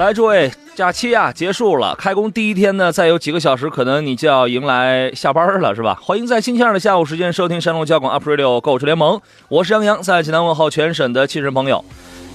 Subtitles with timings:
[0.00, 5.94] 来，诸位，假期啊结束了，开工第一天呢，再有几个小时，可能你就要迎来下班了，是吧？
[6.00, 11.84] 欢迎在星期二的下午时间收听山东交广 Up Radio 购车联盟，我是杨洋，在济南问候全省的亲人朋友。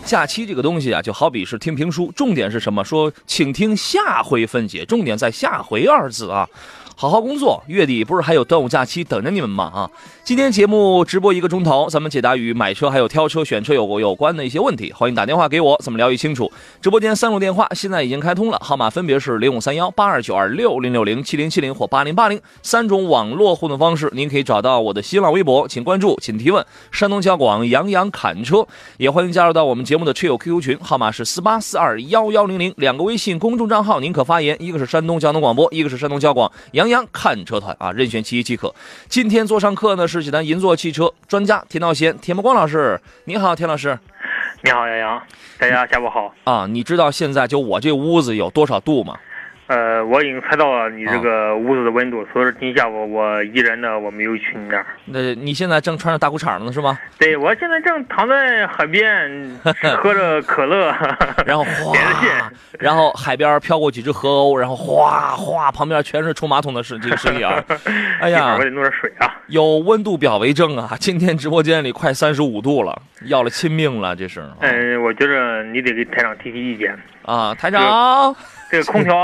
[0.03, 2.85] 假期这个东西啊，就好比是听评书，重点是什么？
[2.85, 6.47] 说，请听下回分解，重点在下回二字啊。
[6.95, 9.63] 好好工作，月底不是还有端午假期等着你们吗？
[9.73, 9.89] 啊，
[10.25, 16.51] 今天节目直播一个钟头，咱们解答与买车还有挑车选车有有关的一些问题，欢迎打电话给我，咱们聊一清楚。
[16.81, 26.65] 直播间三路电话现在已经开通了，号码分别是零五三幺八二九二六零六零七零七零或八零八零三种网络互动方式，您可以找到我的新浪微博，请关注，请提问。
[26.91, 28.67] 山东交广杨洋侃车，
[28.97, 36.89] 也欢迎加入到我们节目的车友 QQ 群，号码是四八四二幺幺零零，两个微信公众账号您可发言，一个是山东交通广播，一个是山东交广杨。
[36.89, 38.73] 洋看车团啊，任选其一即可。
[39.07, 42.99] 今天座上课呢是济南银座汽车专家田道贤、田伯光老师。
[43.25, 43.97] 你好，田老师。
[44.61, 45.21] 你好，杨洋。
[45.59, 46.33] 大家下午好。
[46.43, 49.17] 啊，你知道现在就我这屋子有多少度吗？
[49.67, 54.85] 呃，我已经猜到了你这个屋子的温度，所以说今天下午我依然呢我没有去你那儿。
[55.05, 56.97] 那你现在正穿着大裤衩呢是吗？
[57.17, 59.49] 对，我现在正躺在海边
[59.97, 60.93] 喝着可乐，
[61.47, 61.93] 然后哗，
[62.79, 67.63] 然后海边飘过几只河鸥，然后哗哗，旁边全是冲马桶的声这个声音啊！
[68.21, 69.33] 哎呀，我得弄点水啊！
[69.47, 70.95] 有温度表为证啊！
[70.99, 74.43] 今天直播间里快三十五度了，要了亲命了，这是。
[74.59, 78.35] 嗯，我觉着你得给台长提提意见啊，台长。
[78.69, 79.15] 这个空调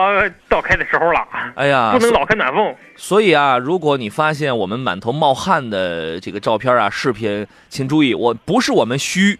[0.48, 2.76] 到开的时候了， 哎呀，不能老开暖风。
[2.96, 9.40] 所以啊，如果你发现我们满头冒汗的这个照片啊、视频，请注意，我不是我们虚，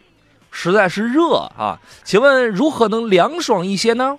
[0.52, 1.80] 实在是热啊。
[2.04, 4.18] 请问如何能凉爽一些呢？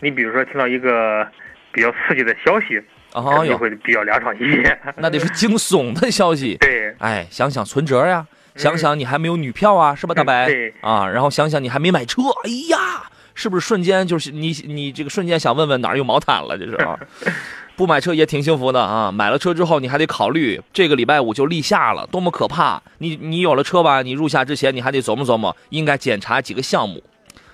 [0.00, 1.26] 你比如说听到一个
[1.72, 2.82] 比较刺激的消息，
[3.12, 4.78] 啊，就会比较凉爽一些。
[4.96, 6.56] 那得是惊悚的消息。
[6.60, 8.26] 对，哎，想想存折呀，
[8.56, 10.46] 想想你还没有女票啊，是吧，大白？
[10.46, 10.74] 对。
[10.80, 13.10] 啊，然后想想你还没买车，哎呀。
[13.36, 16.56] 是不是瞬间就是你你这个瞬间想问问哪儿有毛毯了？
[16.58, 16.98] 这是啊，
[17.76, 19.12] 不买车也挺幸福的啊。
[19.12, 22.82] 买了车之后，你还得考虑这个礼拜五就立夏了，多么可怕！
[22.98, 27.02] 你你有了车吧，你入夏之前你还得琢磨琢磨，应该检查几个项目，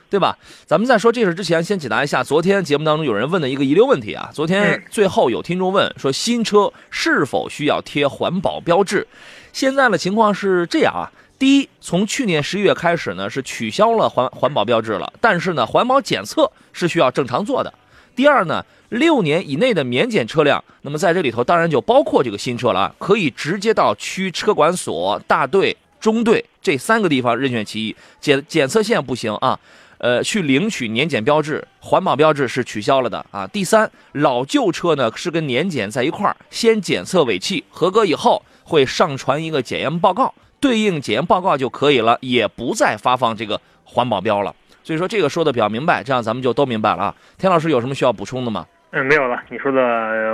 [0.08, 0.38] 对吧？
[0.64, 4.30] 咱们在说这事之前，先解答一下昨天节目当中有人问的一个遗留问题啊。
[4.32, 9.04] 昨天最后有听众问说，新车是否需要贴环保标志？
[9.52, 11.10] 现在的情况是这样啊。
[11.42, 17.74] 第一，从去年十一月开始呢，是取消了环环保标志了，但是呢，环保检测是需要正常做的。
[18.14, 27.96] 第二呢，六年以内的免检车辆，那么在这里头当然就包括这个新车了，可以直接到区车管所、大队、中队这三个地方任选其一。
[28.20, 29.58] 检检测线不行啊，
[29.98, 33.44] 呃，去领取年检标志，环保标志是取消了的啊。
[33.48, 40.32] 第三，老旧车呢是跟年检在一块儿，先检测尾气合格以后，会上传一个检验报告。
[40.62, 44.54] 对应检验报告就可以了，也不再发放这个环保标了。
[44.84, 47.14] 所以说这个说的比较明白，这样咱们就都明白了啊。
[47.36, 48.64] 田老师有什么需要补充的吗？
[48.92, 49.42] 嗯，没有了。
[49.48, 49.80] 你说的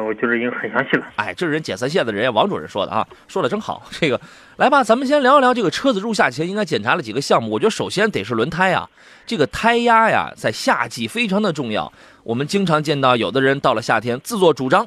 [0.03, 1.07] 我觉得已经很详细了。
[1.17, 3.83] 哎，这是人检测线的人，王主任说的啊，说的真好。
[3.99, 4.21] 这个
[4.57, 7.51] 来吧，咱们先聊一聊这个车子入夏前应该检查了几个项目。
[7.51, 8.87] 我觉得首先得是轮胎啊，
[9.25, 11.91] 这个胎压呀，在夏季非常的重要。
[12.23, 14.87] 我们经常见到有的人到了夏天自作主张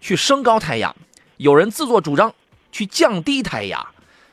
[0.00, 0.92] 去升高胎压，
[1.36, 2.32] 有人自作主张
[2.72, 3.86] 去降低胎压。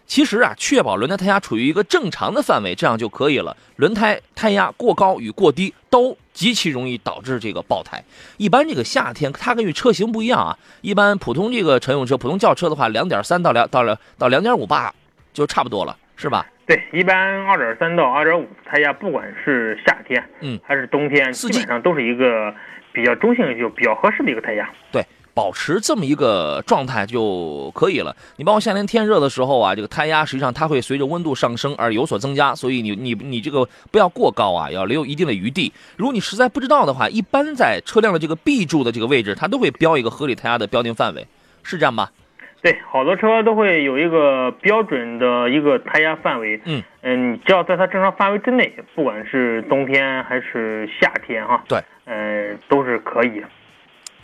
[0.07, 3.55] 其实啊，确保轮胎胎压处于一个正常的范围，这样就可以了。
[3.75, 8.01] 轮胎胎压过高与过低都极其容易导致这个爆胎。
[8.37, 10.57] 一般这个夏天，它根据车型不一样啊。
[10.81, 14.91] 一般普通这个乘用车、普通轿车的话，两点三到两到两到两点五八
[15.33, 16.47] 就差不多了，是吧？
[16.65, 22.53] 对，一般二点三到二点五胎压，不管是夏天，嗯，还是冬天，基本上都是一个
[22.93, 24.69] 比较中性、就比较合适的一个胎压。
[24.89, 25.05] 对。
[25.37, 28.15] 保持这么一个状态就可以了。
[28.37, 35.71] 你包括夏天天热的时候啊，这个胎压实际上它会随着温度上升而有所增加，所以你你你这个不要过高啊，要留有一定的余地。
[35.95, 41.27] 如果你实在不知道的话，一般在车辆的这个 B 柱的这个位置，它都会标一个合理胎压的标定范围，
[41.61, 42.09] 是这样吧？
[42.63, 46.59] 对，好多车都会有一个标准的一个胎压范围。
[46.65, 53.43] 嗯嗯，只要在它正常范围之内，不管是冬天还是夏天哈，对，嗯，都是可以。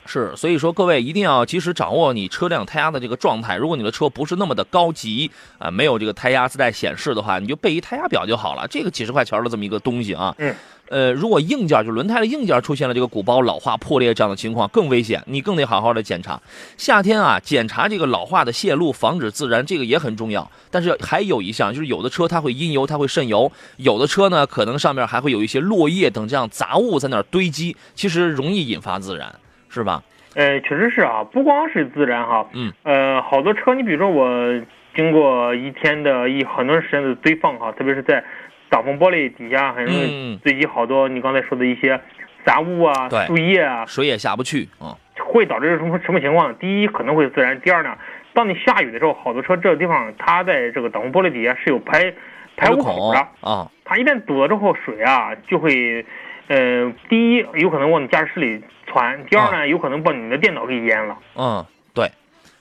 [0.06, 3.56] 是，所以说各位一定要及时掌握你车辆胎压的这个状态。
[3.56, 8.68] 如果你的车不是那么的高级啊，没有这个胎压自带显示的话，你就备一胎压表就好了。
[8.68, 10.36] 这个几十块钱的这么一个东西啊。
[10.38, 10.54] 嗯。
[10.90, 16.40] 呃，如果硬件就轮胎的硬件出现了这个鼓包老化破裂这样的情况，更危险，你更得好好的检查。
[16.78, 20.48] 夏天啊，检查这个老化的泄露，防止自燃，这个也很重要。
[20.70, 29.34] 但是还有一项，就是有的车它会阴油，它会渗油；有的车呢，可能上面还会有一些落叶等这样杂物在那儿堆积，其实容易引发自燃，
[29.74, 30.04] 是吧？
[30.36, 34.62] 呃，确实是啊，不光是自燃哈，嗯，呃，好多车，你比如说我
[34.96, 38.24] 经过一天的一很多时间的堆放哈，特别是在
[38.70, 42.00] 挡风玻璃底下，很容易嗯，堆积好多你刚才说的一些
[42.46, 44.98] 杂物啊、树叶啊，水也下不去啊。
[45.26, 46.54] 会导致什么什么情况？
[46.56, 47.96] 第一可能会自燃，第二呢，
[48.34, 52.14] 当你下雨的时候，好多车这个地方它在这个挡风玻璃底下是有排
[52.56, 56.06] 排污口的，啊，它一旦堵了之后，水啊就会，
[56.48, 61.18] 呃，第一有可能往你驾驶室里传，第二呢，有可能把你的电脑给淹了。
[61.36, 62.12] 嗯，对，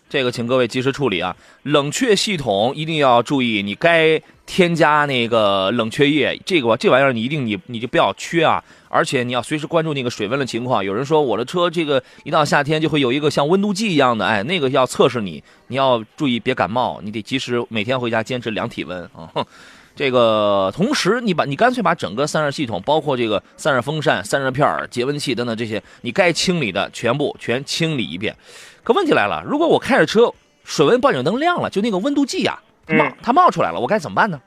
[0.09, 1.37] 这个请各位及时处理啊。
[1.65, 8.63] 冷却系统一定要注意，你该添加那个冷却液，这个这玩意儿你一定你你就不要缺啊。
[8.89, 10.85] 而且你要随时关注那个水温的情况。
[10.85, 19.29] 有人说我的车这个一到夏天就会有一个像温度计一样的，哎，那个要测试你，你要注意别感冒，你得及时每天回家坚持量体温啊。
[19.93, 28.35] 哼这个同时，你把你干脆把整个散热系统，包括这个散热风扇、散热片儿、节温器等等这些，你该清理的全部全清理一遍。
[28.83, 30.33] 可问题来了，如果我开着车，
[30.65, 34.41] 水温报警灯亮了，就那个温度计呀、它冒嗯它冒出来了，我该怎么办呢？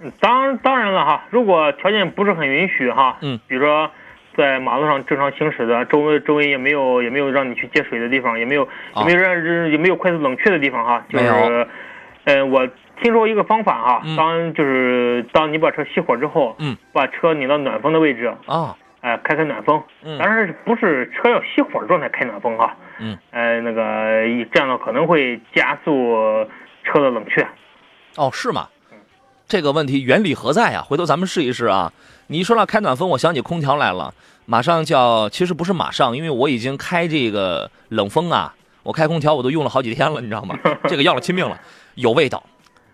[0.00, 3.90] 嗯当当然了哈，如果条件不是很允许哈，嗯，比如说
[4.36, 8.62] 在马路上正常行驶的，周围周围也没有也没有让你去接水的地方，也没有
[8.92, 11.66] 啊也没有让人也没有快速冷却的地方哈，就是，
[12.26, 12.68] 呃，我
[13.02, 26.46] 听说一个方法啊，嗯当就是当你把车熄火之后，嗯，把车拧到暖风的位置，啊，呃，开开暖风，嗯当然不是车要熄火状态开暖风啊，嗯，呃，那个一这样的可能会加速
[26.84, 27.46] 车的冷却。
[28.16, 28.68] 哦，是吗？
[29.46, 30.82] 这个问题原理何在呀？
[30.82, 31.92] 回头咱们试一试啊。
[32.26, 34.12] 你一说到开暖风，我想起空调来了，
[34.44, 40.58] 马上就要，其实不是马上，因为我已经开这个冷风啊，我开空调我都用了好几天了，你知道吗？
[40.84, 41.58] 这个要了亲命了，
[41.94, 42.42] 有味道，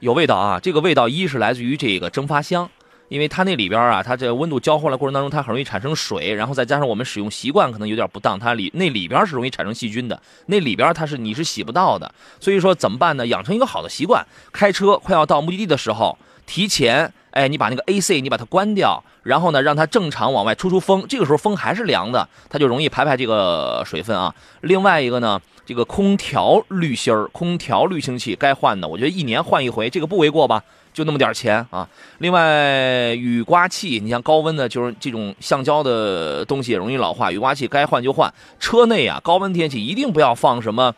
[0.04, 0.60] 有味道啊！
[0.60, 2.68] 这个味道一是来自于这个蒸发箱。
[3.08, 12.14] 因为它那里边啊，它这个温度交换的过程当中，它很容易产生水，然后再加上我们使用习惯可能有点不当，它里那里边是容易产生细菌的，那里边它是你是洗不到的。
[12.38, 13.26] 所以说怎么办呢？
[13.26, 24.34] 养成一个好的习惯，开车快要到目的地的时候，提前，哎，你把那个 AC 你把它关掉，然后呢让它正常往外出出风，这个时候风还是凉的，它就容易排排这个水分啊。
[24.60, 30.62] 另外一个呢，这个空调滤芯儿、空调滤清器该换的，我觉得一年换一回，这个不为过吧？
[30.92, 31.88] 就那么点钱啊！
[32.18, 38.32] 另外，雨刮器，你像高温的，就是这种橡胶的东西也容易老化，雨刮器该换就换。
[38.60, 40.94] 车内啊，高温天气一定不要放什么，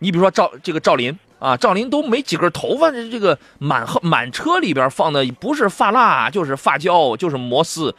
[0.00, 7.94] 你比如说赵这个赵林啊，赵林都没几根头发，这这个满后满车里边放的不是发蜡就是发胶就是摩丝，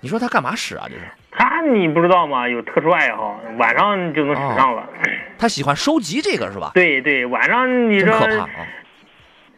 [0.00, 0.86] 你说他干嘛使啊？
[0.88, 2.48] 这是他你不知道吗？
[2.48, 4.88] 有特殊爱好，晚上就能使上了。
[5.38, 6.70] 他喜欢收集这个是吧？
[6.74, 8.48] 对对，晚上你说真可怕啊！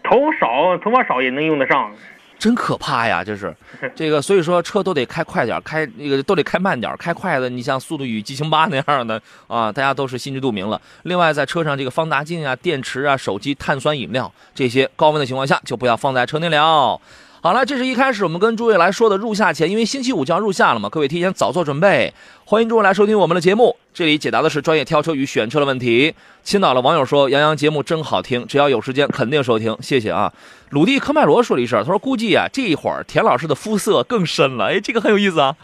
[0.03, 1.93] 头少头发少也能用得上。
[2.38, 3.25] 真可怕呀！
[3.25, 3.55] 这是，
[3.96, 10.81] 这个所以说车都得开快点，开那个都得开慢点，开快的你像《速度与激情八》那样的啊，大家都是心知肚明了。
[11.02, 17.00] 另外，在车上这个放大镜啊、电池啊、手机、碳酸饮料这些高温的情况下，就不要放在车内了。
[17.40, 22.12] 好了，这是一开始我们跟诸位来说的入夏前，因为星期五就要入夏了嘛，各位提前早做准备。
[22.44, 26.12] 欢迎诸位来收听我们的节目，这里解答的是专业挑车与选车的问题。
[26.43, 30.32] 青岛的网友说：“杨洋节目真好听，只要有时间肯定收听，谢谢啊。”
[30.70, 35.55] 鲁地科迈罗说了一声，他说：“估计啊，这一会儿田老师的肤色更深了。”哎，这个很有意思啊。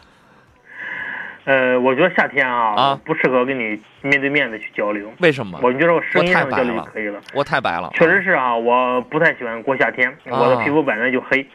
[1.43, 5.11] 呃，我觉得夏天啊，啊不适合跟你面对面的去交流。
[5.19, 5.59] 为什么？
[5.61, 7.19] 我觉得我声音上交我太白了流就可以了。
[7.33, 7.91] 我太白了。
[7.93, 11.45] 确实是啊，我不太喜欢过夏天，啊我的皮肤本来就黑。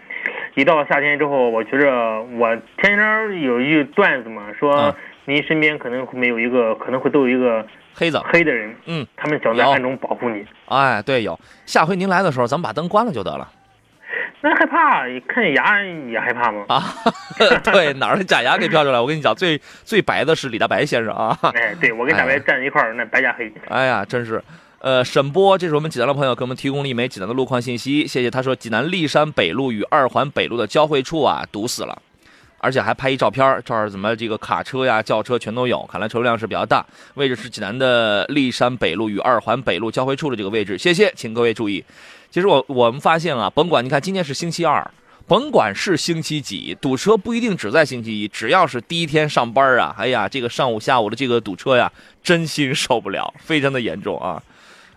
[0.54, 7.64] 一到了夏天之后，我觉着我天天有一句段子嘛，说啊您身边可能会没有一个，可能会都有一个
[7.95, 10.45] 黑子，黑的人，嗯，他们想在暗中保护你。
[10.66, 11.38] 哎，对，有。
[11.66, 13.49] 下回您来的时候，咱们把灯关了就得了
[14.42, 16.64] 那害怕，看见牙也害怕吗？
[16.69, 16.83] 啊。
[17.73, 18.99] 对，哪儿的假牙给飘出来？
[18.99, 21.38] 我跟你讲，最最白的是李大白先生啊。
[21.54, 23.52] 哎，对我跟大白站在一块儿，那白加黑。
[23.69, 24.42] 哎呀，真是。
[24.80, 28.30] 呃，沈波，这是我们济南的朋友给我们提供了一枚济南的路况信息，谢谢。
[28.30, 32.00] 他说，济南历山北路与二环北路的交汇处啊，堵死了，
[32.56, 36.82] 而且还拍一照片，这儿怎么这个卡车呀、轿车全都有，看来车流量是比较大。
[37.12, 41.84] 位置是济南的历山北路与二环北路交汇处的这个位置，谢谢，请各位注意。
[42.30, 44.90] 其实我我们发现啊，甭管你看今天是星期二，
[45.26, 54.42] 甭管是星期几，堵车不一定只在星期一，只要是第一天上班啊，哎呀，这个上午下午的这个堵车呀，真心受不了，非常的严重啊。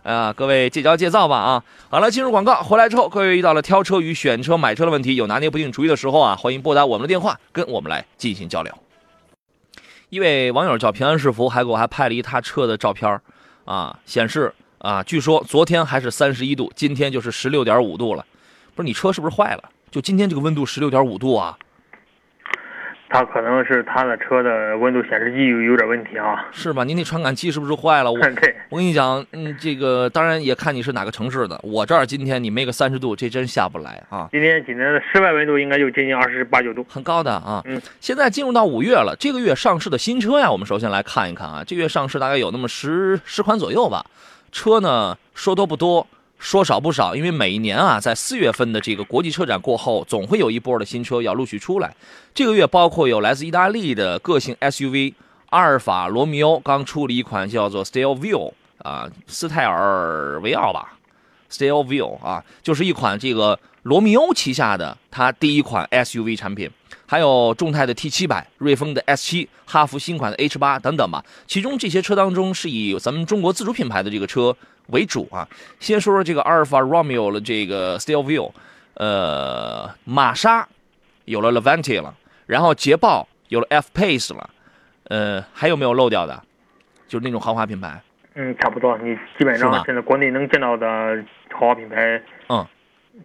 [0.04, 1.64] 啊，各位戒骄戒躁吧啊！
[1.90, 8.74] 好了，进入广告，回来之后，各位遇到了挑车与选车、买车的问题，有拿捏不定主意的时候啊，欢迎拨打我们的电话，跟我们来进行交流。
[10.10, 13.20] 一位网友叫平安是福，还给我还拍了一他车的照片
[13.64, 18.26] 啊，显示啊，据说昨天还是三十一度，今天就是十六点五度了。
[18.76, 19.64] 不是你车是不是坏了？
[19.90, 21.58] 就今天这个温度十六点五度啊？
[23.10, 26.84] 它可能是它的车的温度显示器有有点问题啊，是吧？
[26.84, 28.12] 您那传感器是不是坏了？
[28.12, 31.60] 我 对，我跟你讲，嗯，这个当然也看你是哪个城市的。
[31.64, 34.28] 我这儿今天你没个三十度，这真下不来啊。
[34.32, 37.62] 今天今天的室外温度应该就接近二十八九度，很高的啊。
[37.66, 41.64] 嗯，现在进入到五月了，这个月上市的新车呀，我们首先来看一看啊。
[41.66, 44.04] 这月上市大概有那么十十款左右吧。
[44.52, 46.08] 车呢说多不多。
[46.44, 51.96] 说少不少，因为每一年啊，在四月份的这个国际车展过后，总会有一波的新车要陆续出来。
[52.34, 55.14] 这个月包括有来自意大利的个性 SUV
[55.52, 60.98] 阿尔法罗密欧刚出了一款叫做 Stelvio 啊，斯泰尔维奥吧
[61.50, 66.70] ，Stelvio 啊，就是一款这个罗密欧旗下的它第一款 SUV 产品。
[67.06, 71.24] 还有众泰的 T 七百、瑞风的 S 七、哈弗新款的 H 八等等吧。
[71.46, 74.56] 其中这些车当中是以咱们中国自主品牌的这个车
[74.94, 75.46] 为主啊。
[75.82, 78.52] 先说说这个阿尔法罗密欧的这个 Stelvio，
[78.94, 80.66] 呃，玛莎
[81.26, 84.50] 有了 Levante 了，然后捷豹有了 F Pace 了，
[85.10, 86.42] 呃，还有没有漏掉的？
[87.08, 88.02] 就是那种豪华品牌。
[88.36, 88.98] 嗯，差不多。
[89.00, 90.88] 你基本上现在国内能见到的
[91.52, 92.66] 豪华品牌，嗯。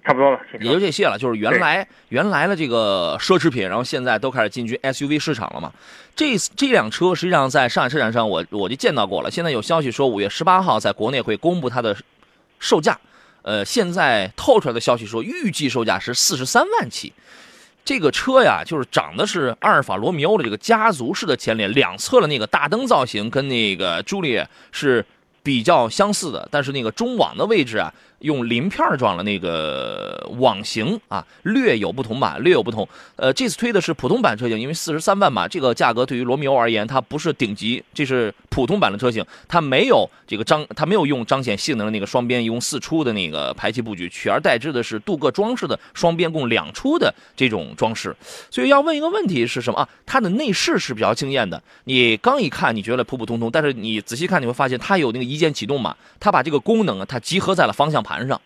[0.05, 1.19] 差不多了，也就这些了。
[1.19, 5.73] 就是原来原来的这个奢侈品，然后现在都开始进军 SUV 市场了嘛。
[6.15, 9.31] 这这辆车实际上在上海车展上，我我就见到过了。
[9.31, 11.97] 现在有消息说五月十八号在国内会公布它的
[12.59, 12.99] 售价。
[13.43, 17.13] 呃，现在透出来的消息说，预计售价是四十三万起。
[17.83, 25.03] 这个车呀，就是长的是阿尔法罗密欧的这个家族式的前脸，两侧的那个大灯造型跟那个朱丽叶是
[25.43, 27.91] 比较相似的，但是那个中网的位置啊。
[28.21, 32.89] 用鳞片状的那个网型啊，略有不同吧，略有不同。
[33.17, 48.15] 呃，这次推的是普通版车型，因为四十三万嘛，这个价格对于罗密欧而言，它不是顶级，这是普通版的车型，它没有这个彰，它没有用彰显性能的那个双边一共四出的那个排气布局，取而代之的是镀铬装饰的双边共两出的这种装饰。
[48.51, 49.89] 所以要问一个问题是什么啊？
[50.05, 58.08] 它的内饰是比较惊艳的，你刚一看你觉得普普通通，但是你仔细看你会发现它有那个一键启动嘛，它把这个功能，它集合在了方向盘。
[58.09, 58.41] 盘上，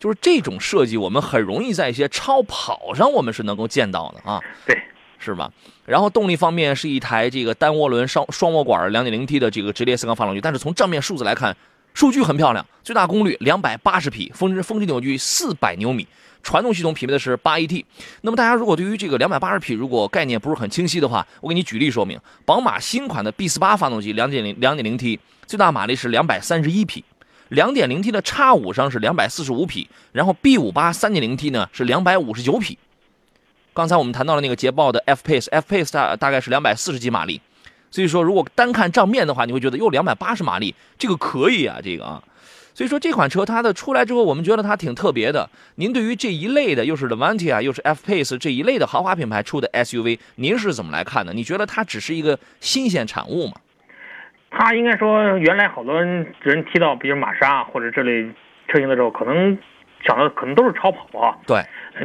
[0.00, 4.40] 就是这种设计，我们很容易在一些超跑上，我们是能够见到的啊。
[4.64, 4.80] 对，
[5.18, 5.52] 是吧？
[5.84, 11.54] 然后动力方面是一台这个单涡轮双双涡管 2.0T 的这个直列四缸发动机，但是从账面数字来看，
[11.92, 16.08] 数据很漂亮，最大功率280匹，峰值峰值扭矩400牛米，
[16.42, 17.84] 传动系统匹配的是 8AT。
[18.22, 27.04] 那么大家如果对于这个280匹如果概念不是很清晰的话，我给你举例说明：宝马新款的 B48 发动机2.0 2.0T，最大马力是231匹。
[27.48, 32.78] 两点零 T 的叉五上是两百四十五匹，然后 B 五八三点零 T 呢是两百五十九匹。
[33.72, 37.40] 刚才我们谈到了那个捷豹的 F Pace，F Pace 大大概是两百四十几马力，
[37.90, 42.22] 所以说如果单看账面的话，你会觉得哟两百八十马力，这个可以啊，这个啊。
[42.76, 45.48] 所以说这款车它的出来之后，我们觉得它挺特别的。
[45.76, 51.32] 您对于这一类的，又是 Levante 啊，又是 F Pace 这一类的豪华品牌出的 SUV，您是怎么来看的？
[51.32, 53.54] 你觉得它只是一个新鲜产物吗？
[54.56, 56.26] 他应该说，原来好多人
[56.72, 58.24] 提到，比如玛莎或者这类
[58.68, 59.58] 车型的时候，可能
[60.04, 61.36] 想的可能都是超跑啊。
[61.46, 61.60] 对，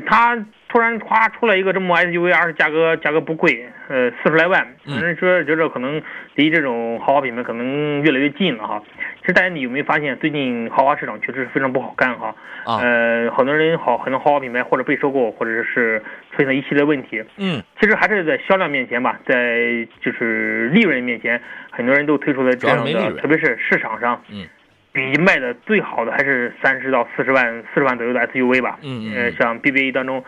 [0.05, 0.35] 他
[0.69, 6.01] 突然夸出来一个这么 SUV，而且价格价格不贵，呃，四十来万，有人说觉得可能
[6.35, 8.81] 离这种豪华品牌可能越来越近了哈。
[9.19, 12.35] 其实大家你有没有发现，最近豪华市场确实是非常不好干哈？
[12.65, 15.99] 啊，呃，很多人好很多豪华品牌或者被收购，或者是
[16.31, 17.23] 出现了一系列问题。
[17.37, 21.41] 嗯，其实还是在销量面前吧，在就是利润面前。
[21.71, 24.45] 很多人都推出了这样的，特别是市场上，嗯，
[24.91, 28.77] 比卖的最好的还是三十到四十万、四十万左右的 SUV 吧。
[28.83, 29.15] 嗯嗯。
[29.15, 30.23] 呃，像 BBA 当中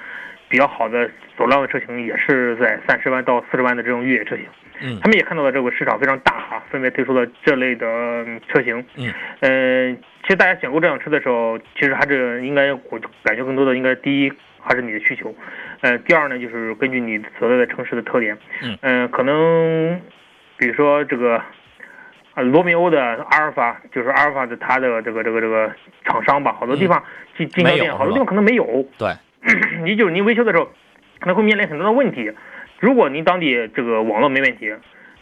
[0.52, 4.46] 比较好的走量的车型，也是在三十万到四十万的这种越野车型。
[4.82, 5.00] 嗯。
[5.02, 7.88] 他们也看到了这个市场非常大哈，分别推出了这类的
[8.48, 8.86] 车型。
[8.98, 9.12] 嗯。
[9.40, 15.34] 嗯，其实大家选购这辆车的时候，其实还是应该我感觉更多的应该第一还是你的需求，
[15.80, 18.38] 呃，第二呢就是根据你所在的城市的特点。
[18.62, 18.78] 嗯。
[18.82, 20.00] 嗯，可能。
[20.58, 21.42] 比如说这个，
[22.36, 25.72] 啊，罗密欧的阿尔法，就是阿尔法的它的这个这个这个
[26.06, 27.04] 厂商吧，好多地方
[27.36, 28.64] 进经销店，好多地方可能没有。
[28.96, 29.10] 对，
[29.84, 30.66] 你就是您维修的时候，
[31.20, 32.32] 可能会面临很多的问题。
[32.80, 34.74] 如果您当地这个网络没问题，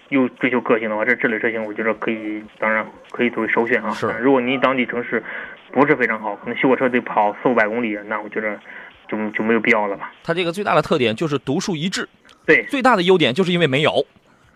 [0.09, 3.91] 又追求个性的话，这这类车型我觉得可以，当然可以作为首选啊。
[3.91, 4.07] 是。
[4.21, 5.23] 如果您当地城市
[5.71, 8.59] 不是非常好，可能修个车得跑四五百公里，那我觉得
[9.07, 10.11] 就就没有必要了吧。
[10.23, 12.07] 它这个最大的特点就是独树一帜。
[12.45, 12.63] 对。
[12.65, 14.05] 最大的优点就是因为没有，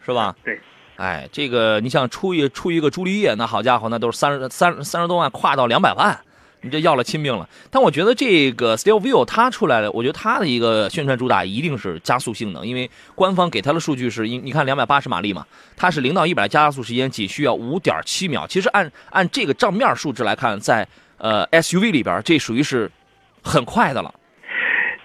[0.05, 0.35] 是吧？
[0.43, 0.59] 对。
[0.95, 6.19] 哎，这个你想出一出一个朱丽叶，那好家伙，那都是三十三三十多万，跨到两百万，
[6.63, 7.47] 你这要了亲命了。
[7.69, 15.45] 但我觉得这个 Stillview 它出来了，我觉得它的一个宣传主打一定是加速性能，因为官方给它的数据是，你你看两百八十马力嘛，
[15.77, 18.47] 它是零到一百加速时间仅需要五点七秒。
[18.47, 22.89] 其实按按这个账面数值来看，在呃 SUV 里边，这属于是
[23.43, 24.13] 很快的了。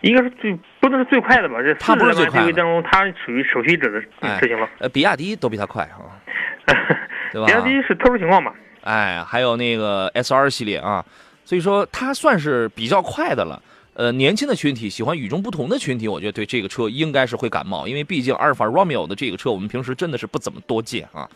[0.00, 1.61] 一个是最不能是最快的吧？
[1.61, 4.69] 这它不是最快的当中，它属于首屈一指的哎车型了。
[4.79, 6.15] 呃，比亚迪都比它快啊，
[7.33, 7.47] 对吧？
[7.47, 8.53] 比亚迪是特殊情况嘛？
[8.83, 11.05] 哎，还有那个 S R 系列啊，
[11.49, 13.62] 所以说它算是比较快的了。
[13.95, 21.26] 呃，年轻的群体喜欢与众不同的群体，我觉得对这个车应该是会感冒，因为毕竟阿尔法罗密欧的这个车我们平时真的是不怎么多见啊。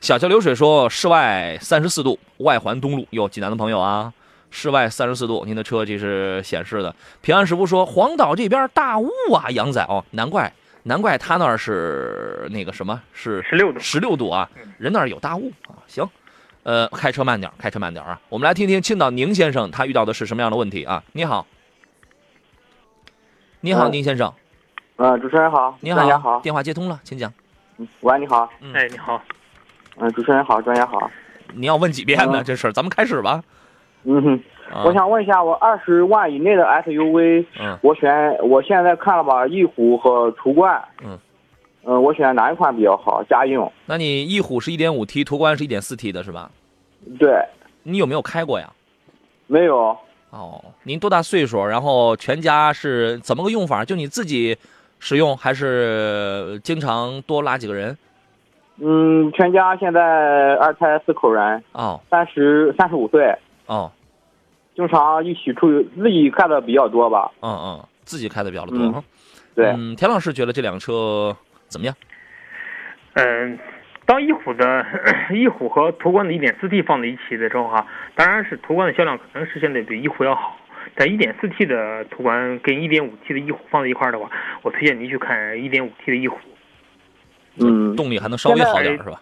[0.00, 4.10] 小桥流水说，室外三十四度，外环东路，哟，济南的朋友啊，
[4.50, 6.96] 室外三十四度，您的车这是显示的。
[7.20, 10.50] 平安师傅说，黄岛这边大雾啊，杨仔哦，难怪
[10.84, 13.78] 难怪他那儿是那个什么是十六度。
[13.78, 14.48] 十六度啊，
[14.78, 15.76] 人那儿有大雾啊。
[15.86, 16.08] 行，
[16.62, 18.20] 呃，开车慢点，开车慢点啊。
[18.28, 21.02] 我们来听听青岛宁先生他遇到的是什么样的问题啊？
[21.12, 21.46] 你好，
[23.60, 24.32] 你好，嗯宁先生，
[24.96, 27.32] 嗯，主持人好，你专家好，电话接通了，请讲。
[27.78, 28.72] 嗯喂，你好，嗯。
[28.74, 29.22] 哎，你好。
[29.98, 31.10] 嗯，主持人好，专家好，
[31.54, 32.40] 你要问几遍呢？
[32.42, 33.42] 嗯这事儿，咱们开始吧。
[34.04, 34.40] 嗯哼，
[34.72, 41.18] 啊、我想问一下，我二十万以内的 SUV，嗯，我选，我现在看了吧，翼虎和途观，嗯，
[41.90, 43.22] 嗯，我选哪一款比较好？
[43.24, 43.72] 家用？
[43.86, 46.50] 那你翼虎是一点五 T，途观是一点四 T 的是吧？
[47.18, 47.42] 对，
[47.82, 48.70] 你有没有开过呀？
[49.46, 49.96] 没有，
[50.28, 51.64] 哦，您多大岁数？
[51.64, 53.86] 然后全家是怎么个用法？
[53.86, 54.54] 就你自己
[54.98, 57.96] 使用，还是经常多拉几个人？
[58.76, 63.90] 嗯，全家现在二胎四口人，哦三十三十五岁，哦，
[64.76, 67.32] 经常一起出去，自己开的比较多吧？
[67.40, 68.76] 嗯嗯，自己开的比较多。
[68.76, 69.02] 嗯
[69.54, 71.36] 对，嗯，田老师觉得这辆车
[71.68, 71.94] 怎么样？
[73.14, 73.58] 嗯，
[74.06, 74.86] 当翼虎的
[75.32, 80.56] 翼虎和途观的一点四 T 放在一起的时候哈，当然是途观的销量可能是现在比翼虎要好。
[80.94, 84.30] 但 1.4T 的途观跟一点五 T 的翼虎放在一块儿的话，
[84.62, 86.38] 我推荐您去看一点五 T 的翼虎。
[87.60, 89.20] 嗯动力还能稍微好点是吧？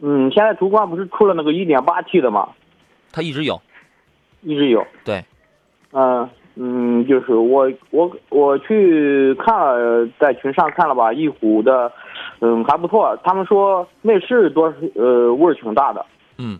[0.00, 2.48] 嗯，现在途观不是出了那个一点八 T 的吗？
[3.12, 3.60] 它一直有。
[4.42, 4.86] 一直有。
[5.04, 5.24] 对，
[5.92, 11.92] 嗯嗯，就是我我我去看了，在群上看了吧，翼虎的，
[12.40, 13.14] 嗯还不错。
[13.22, 16.04] 他们说内饰多呃味儿挺大的。
[16.38, 16.58] 嗯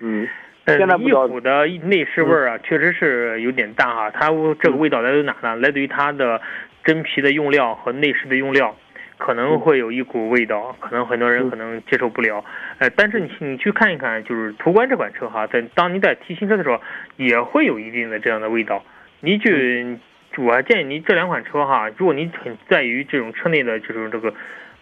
[0.00, 0.26] 嗯
[0.66, 4.10] 现在翼虎的内饰味儿啊，确实是有点大哈。
[4.10, 4.30] 它
[4.60, 5.56] 这个味道来自于哪呢？
[5.56, 6.40] 来自于它的
[6.82, 8.74] 真皮的用料和内饰的用料，
[9.18, 12.44] 可能会有一股味道，可能很多人嗯可能接受不了。
[12.78, 16.78] 呃，但是你你去看一看，就是途观这款车哈，在当你在提新车的时候，
[17.16, 18.82] 也会有一定的这样的味道。
[19.20, 19.98] 你去，
[20.36, 24.32] 我还建议你这两款车哈，如果你很在于这种车内的就是这个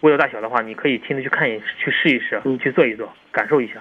[0.01, 3.75] 味道大小的话，你可以亲自去看一去试一试，嗯去坐一坐，感受一下。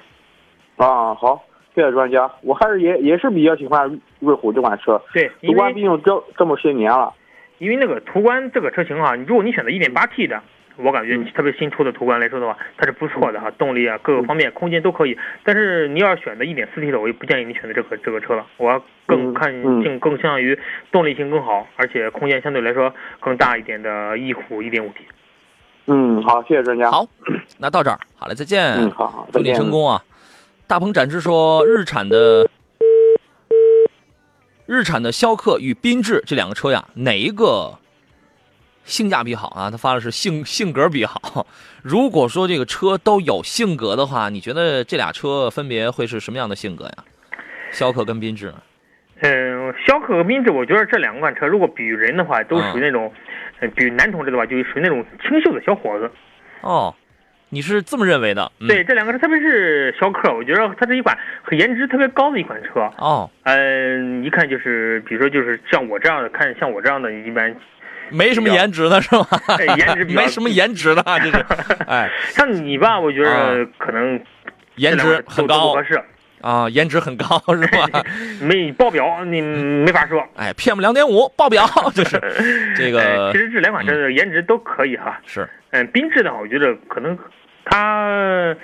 [0.76, 2.30] 啊好，谢谢专家。
[2.42, 7.12] 我还是也也是比较喜欢瑞虎这款车，对，途观毕竟这这么些年了。
[7.64, 10.42] 因为那个途观这个车型哈，如果你选择 1.8T 的，
[10.76, 15.16] 我感觉嗯特别新出的途观来说的话，它是不错的哈，动力啊各个方面空间都可以。
[15.42, 18.46] 但是你要选择 1.4T 的，我就不建议你选择这个这个车了。
[18.58, 20.58] 我要更嗯看嗯更更倾向于
[20.92, 24.92] 动力性更好，而且空间相对来说更大一点的翼虎 1.5T。
[25.86, 26.90] 嗯，好，谢谢专家。
[26.90, 27.06] 好，
[27.58, 28.62] 那到这儿，好嘞，再见。
[28.74, 29.60] 嗯，好好，祝你再见。
[29.60, 30.02] 成功啊！
[30.66, 32.48] 大鹏展翅说，日产的
[34.66, 37.78] 日产的逍客与缤智这两个车呀，哪一个
[38.84, 39.70] 性价比好啊？
[39.70, 41.46] 他发的是性性格比好。
[41.82, 46.94] 如果说这个车都有性格的话，你觉得这俩车分别会是什么样的性格呀？
[47.70, 48.54] 逍客跟缤智，
[49.20, 53.12] 嗯，逍客和缤智，我觉得这两款车如果比喻人的话，都属于那种，
[53.60, 56.10] 嗯，比喻男同志的话，就属于那种清秀的小伙子。
[56.60, 56.94] 哦，
[57.54, 58.50] 你是这么认为的？
[58.58, 62.80] 嗯、对，这两个车，特别是逍客，我觉得它是一款很颜值特别高的一款车。
[62.98, 67.54] 哦，嗯，一看就是，比如说就是像我这样的，看像我这样的，一般
[68.10, 69.24] 没什么颜值的是吧？
[69.56, 71.44] 哎颜值比 没什么颜值的，就是，
[71.86, 74.20] 哎，像你吧，我觉啊得可能
[74.74, 76.02] 颜值很高合适，
[76.40, 78.02] 啊，颜值很高 是吧？
[78.42, 80.20] 没报表你没法说。
[80.34, 81.64] 哎，PM 两点五爆表，
[81.94, 82.20] 就是
[82.76, 85.20] 这个哎其实这两款车的颜值都可以哈。
[85.24, 87.18] 是嗯，缤智的话，我觉得可能
[87.64, 88.56] 它，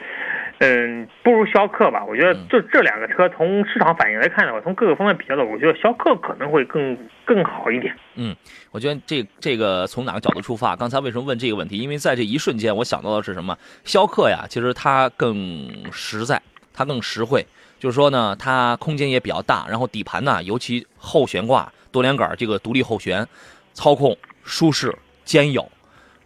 [0.58, 2.04] 嗯，不如逍客吧。
[2.04, 7.94] 我觉得嗯就这两个车从市场反应来看的话，从各个方面比较的，我觉得逍客可能会更更好一点。
[8.16, 8.36] 嗯
[8.70, 10.76] 我觉得这这个从哪个角度出发？
[10.76, 11.78] 刚才为什么问这个问题？
[11.78, 13.56] 因为在这一瞬间，我想到的是什么？
[13.84, 16.40] 逍客呀，其实它更实在，
[16.72, 17.46] 它更实惠。
[17.78, 23.26] 就是说呢，它空间也比较大，然后底盘呢，尤其后悬挂多连杆这个独立后悬，
[23.72, 25.66] 操控舒适兼有。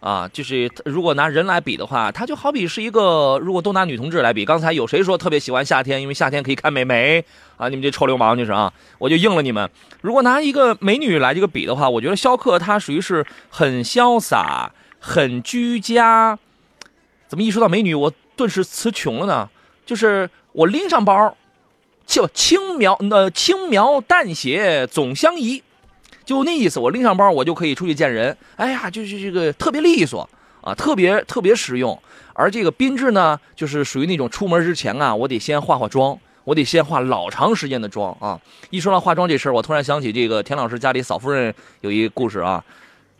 [0.05, 7.25] 啊，就是如果拿人来比的话，他就好比是一个，如果都拿女同志来比，刚才有谁说特别喜欢夏天，因为夏天可以看美眉
[7.57, 7.67] 啊？
[7.69, 9.67] 你们这臭流氓就是啊，我就应了你们。
[10.01, 16.37] 如果拿一个美女来这个比的话，我觉得肖克她属于是很潇洒、很居家。
[17.27, 19.49] 怎么一说到美女，我顿时词穷了呢？
[19.87, 21.35] 就是我拎上包，
[22.05, 25.63] 就轻描呃轻描淡写总相宜。
[26.25, 28.35] 就那意思，我拎上包，我就可以出去见人。
[28.55, 30.27] 哎呀，就是这个特别利索
[30.61, 31.97] 啊，特别特别实用。
[32.33, 38.37] 而这个宾智呢，就是属于那种出门之前啊，我得先化化妆，我得先化老长时间的妆啊。
[38.71, 42.63] 一说到化妆这事儿，我突然想起这个田老师家里嫂夫人有一故事啊，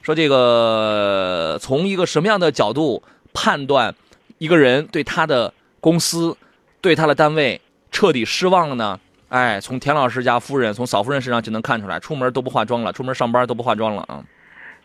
[0.02, 3.02] 说这个从一个什么样的角度
[3.34, 3.94] 判断
[4.40, 6.36] 一个人对他的公司、
[6.82, 9.00] 对他的单位彻底失望了呢？
[9.36, 14.24] 哎，从田老师家夫人，从嫂夫人身上就能看出来，出门都不化妆了，出门上班都不化妆了啊。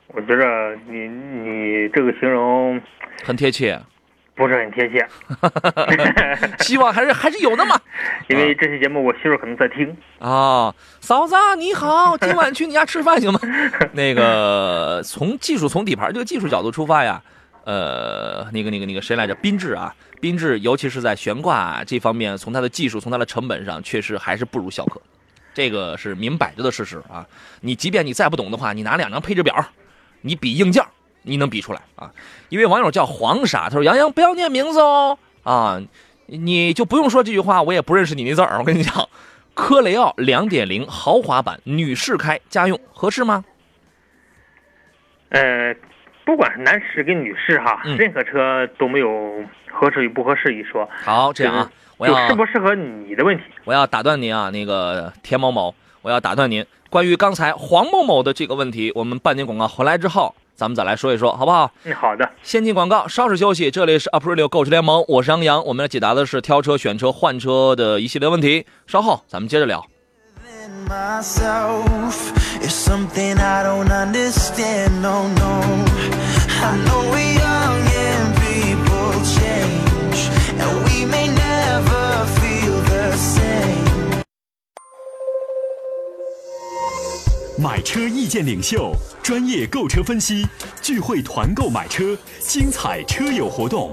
[0.08, 2.82] 我觉着你你这个形容
[3.22, 3.80] 很贴切，
[4.34, 5.06] 不是很贴切。
[6.64, 7.78] 希望还是还是有的嘛。
[8.26, 10.74] 因为这期节目我媳妇可能在听啊。
[10.98, 13.38] 嫂子你好，今晚去你家吃饭行吗？
[13.94, 17.22] 那个从技术从底盘这个技术角度出发呀，
[17.70, 19.36] 呃，那个那个那个谁来着？
[19.36, 19.94] 缤智啊。
[20.20, 25.00] 缤智，尤其是在悬挂这方面，从它的技术、从它的成本上，确实还是不如逍客，
[25.54, 27.24] 这个是明摆着的事实啊！
[27.60, 29.54] 你即便你再不懂的话，你拿两张配置表，
[30.20, 30.84] 你比硬件，
[31.22, 32.12] 你能比出来啊？
[32.50, 35.80] 一位网友叫黄傻，他说：“杨洋不要念名字哦，啊，
[36.26, 38.58] 你就不用说这句话，我也不认识你那字儿。
[38.58, 39.08] 我跟你讲，
[39.54, 43.42] 科雷傲2.0豪华版，女士开，家用合适吗？”
[45.30, 45.74] 呃。
[46.30, 50.88] 不管是男士跟女士哈，任何车都没有合适与不合适一说。
[51.02, 53.42] 好，这样啊，我要适不适合你的问题。
[53.64, 56.64] 我要打断您啊，那个田某某，我要打断您。
[56.88, 61.68] 关于刚才黄某某的这个问题，我们半年广告回来之后，咱们再来说一说，好不好？
[61.82, 62.30] 嗯，好的。
[62.44, 63.68] 先进广告，稍事休息。
[63.68, 68.64] 这里是 Aprilio 购车联盟，我是杨洋，我们来解答的是挑车、选车、换车的一系列问题。
[68.86, 69.84] 稍后咱们接着聊。
[72.70, 75.02] Something i don't understand.
[75.02, 75.60] No no.
[76.62, 80.20] I know we young and people change
[80.60, 84.22] and we may never feel the same.
[87.58, 90.46] 买车意见领袖专业购车分析
[90.80, 93.90] 聚会团购买车精彩车友活动。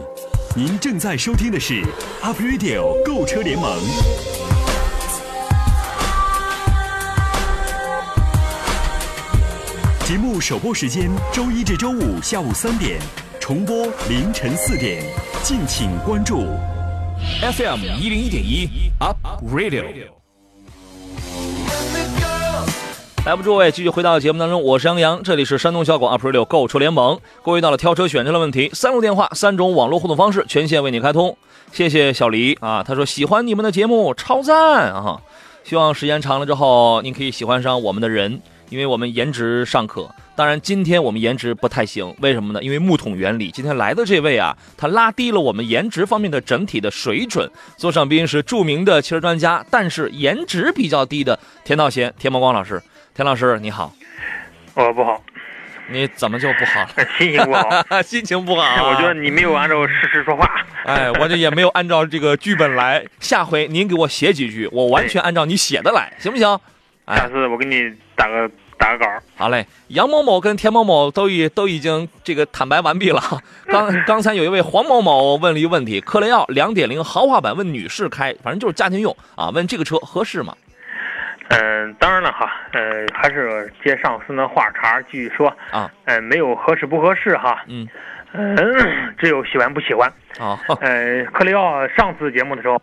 [0.55, 1.83] 您正在收听的是
[2.21, 4.56] up radio 购车联盟。
[10.07, 12.97] 节目首播时间：周一至周五下午三点，
[13.41, 13.75] 重播
[14.07, 15.03] 凌晨四点，
[15.43, 16.45] 敬请关注。
[17.41, 18.69] FM 一零一点一
[19.01, 19.17] Up
[19.53, 19.83] Radio。
[23.25, 27.19] 来吧，诸位，继续回到节目当中，我是杨洋，这里是山东小广 Up Radio 购车联盟。
[27.43, 31.37] 各位到了挑车选车的问题，三路电话，三种网络互动方式，全线为你开通。
[31.73, 34.55] 谢谢小黎啊，他说喜欢你们的节目，超赞
[34.89, 35.19] 啊！
[35.65, 38.41] 希望时间长了之后，您可以喜欢上我们的人。
[38.69, 42.61] 因为我们颜值尚可，当然今天我们颜值不太行，为什么呢？
[42.61, 43.49] 因为木桶原理。
[43.51, 47.49] 今天来的这位啊，他拉低了我们颜值方面的整体的水准。
[47.77, 52.81] 座上宾是著名的汽车专家，但是颜值比较低的田道贤、田茂光老师。
[53.15, 53.93] 田老师你好，
[54.75, 55.23] 我不好，
[55.89, 56.85] 你怎么就不好？
[57.17, 58.89] 心情不好，心情不好。
[58.89, 60.45] 我觉得你没有按照事实说话。
[60.85, 63.05] 哎，我这也没有按照这个剧本来。
[63.19, 66.59] 下回您给我写几句，我完全按照你写的来，行不行？
[67.07, 69.05] 下次我给你打个打个稿。
[69.35, 73.21] 好嘞，杨某某跟田某某都已都已经这个坦白完毕了。
[73.67, 80.53] 刚刚才有一位黄某某问了一个问题：科雷傲两点零豪华版，问女士开，反正就是家庭用啊，问这个车合适吗？
[81.49, 85.89] 嗯，当然了哈，呃，还是接上次那话茬继续说啊。
[86.05, 87.63] 嗯，没有合适不合适哈。
[87.67, 87.87] 嗯
[88.33, 88.57] 嗯，
[89.17, 90.11] 只有喜欢不喜欢。
[90.39, 90.59] 啊。
[90.81, 92.81] 呃，克雷奥上次节目的时候。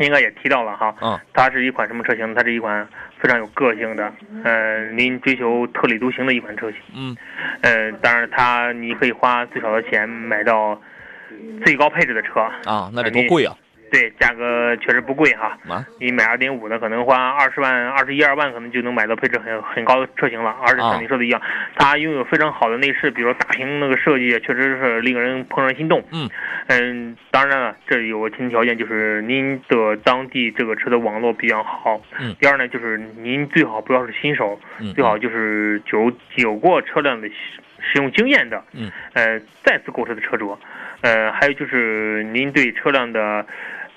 [0.00, 2.32] 应该也提到了哈，嗯，它是一款什么车型？
[2.32, 2.88] 它是一款
[3.20, 4.12] 非常有个性的，
[4.44, 7.16] 嗯，您追求特立独行的一款车型，嗯，
[7.62, 10.80] 嗯，当然它你可以花最少的钱买到
[11.64, 12.40] 最高配置的车。
[12.64, 13.56] 啊，那得多贵啊！
[13.90, 15.58] 对，价格确实不贵哈。
[15.68, 20.54] 啊，你买二点五的，可能花二十万、二十一二万，可能就能买到配置很很高的车型了。
[20.66, 21.40] 而且像你说的一样，
[21.76, 26.02] 它拥有非常好的内饰，比如大屏那个设计，确实是令人怦然心动。
[26.12, 26.28] 嗯
[26.68, 32.00] 嗯，当然了，这里有个前提条件，就是您的当地这个车的网络比较好。
[32.18, 32.34] 嗯。
[32.38, 37.28] 第二呢，就是您最好不要是新手，嗯，最好就是有有过车辆的
[37.80, 38.62] 使用经验的。
[38.74, 38.90] 嗯。
[39.14, 40.58] 呃，再次购车的车主，
[41.00, 43.46] 呃，还有就是您对车辆的。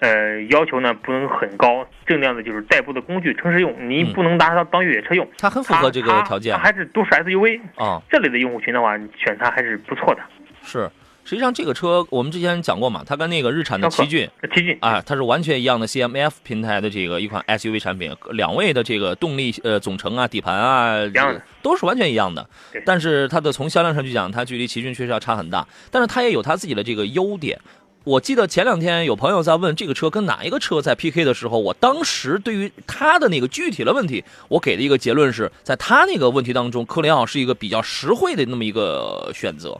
[0.01, 5.27] 呃，要求呢不能很高，尽量的就是代步的工具，城市用，你嗯不能拿它当越野车用。
[5.37, 8.01] 它很符合这个条件它还是都是 SUV 啊。
[8.09, 10.21] 这类的用户群的话，选它还是不错的。
[10.63, 10.89] 是，
[11.23, 22.49] 实际上这个车我们之前讲过嘛，它跟那个日产的奇骏奇骏啊，它是完全一样的 CMF 平台的这个一款 SUV 产品，两位的这个动力呃总成啊、底盘啊，样的都是完全一样的。
[22.83, 27.59] 但是它的从销量上去讲，它距离奇骏确实要差很大，但是它也有它自己的这个优点。
[28.03, 39.79] 我记得前两天有朋友在问这个车跟哪一个车在 PK 的时候，我当时对于他的那个具体的问题，我给的一个结论是在他那个问题当中，科雷傲是一个比较实惠的那么一个选择。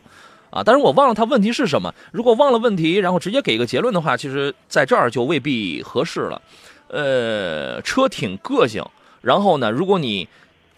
[0.52, 1.96] 啊，但是我忘了他问题是什么。
[2.12, 6.42] 如果忘了问题，然后直接给一个结论的话，其实在这儿就未必合适了。
[6.90, 8.84] 呃，车挺个性，
[9.22, 10.28] 然后呢，如果你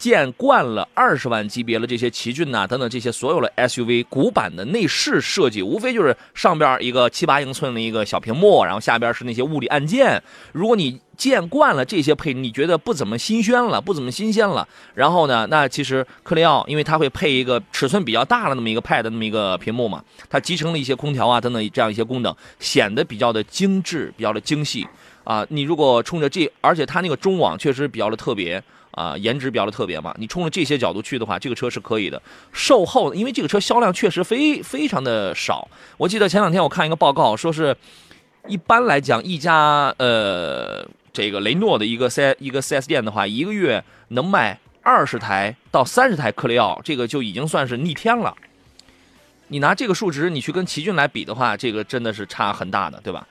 [0.04, 10.22] 见惯了二十万级别的这些奇骏呐、等等这些所有的 SUV 古板的内饰设计，无非就是上边一个七八英寸的一个小屏幕，然后下边是那些物理按键。
[10.52, 24.86] 如果你见惯了这些配，你觉得不怎么新鲜了，不怎么新鲜了，然后呢，那其实克雷奥因为它会配一个尺寸比较大的那么一个 Pad 那么一个屏幕嘛，它集成了一些空调啊等等这样一些功能，显得比较的精致，比较的精细
[25.24, 25.46] 啊。
[25.48, 28.62] 你如果冲着这，而且它那个中网确实比较的特别。
[28.94, 32.20] 啊，颜值比较的特别嘛，你冲着这些角度去的话，这个车是可以的。
[32.52, 35.68] 售后，因为这个车销量确实非非常的少。
[35.96, 37.76] 我记得前两天我看一个报告，说是
[38.46, 48.34] 一般来讲，一家呃这个雷诺的一个 C 一个 4S 店的话，一个月能卖二十台到三十台克雷奥，这个就已经算是逆天了。
[49.48, 53.26] 你拿这个数值，你去跟奇骏来比的话，这个真的是差很大的，对吧？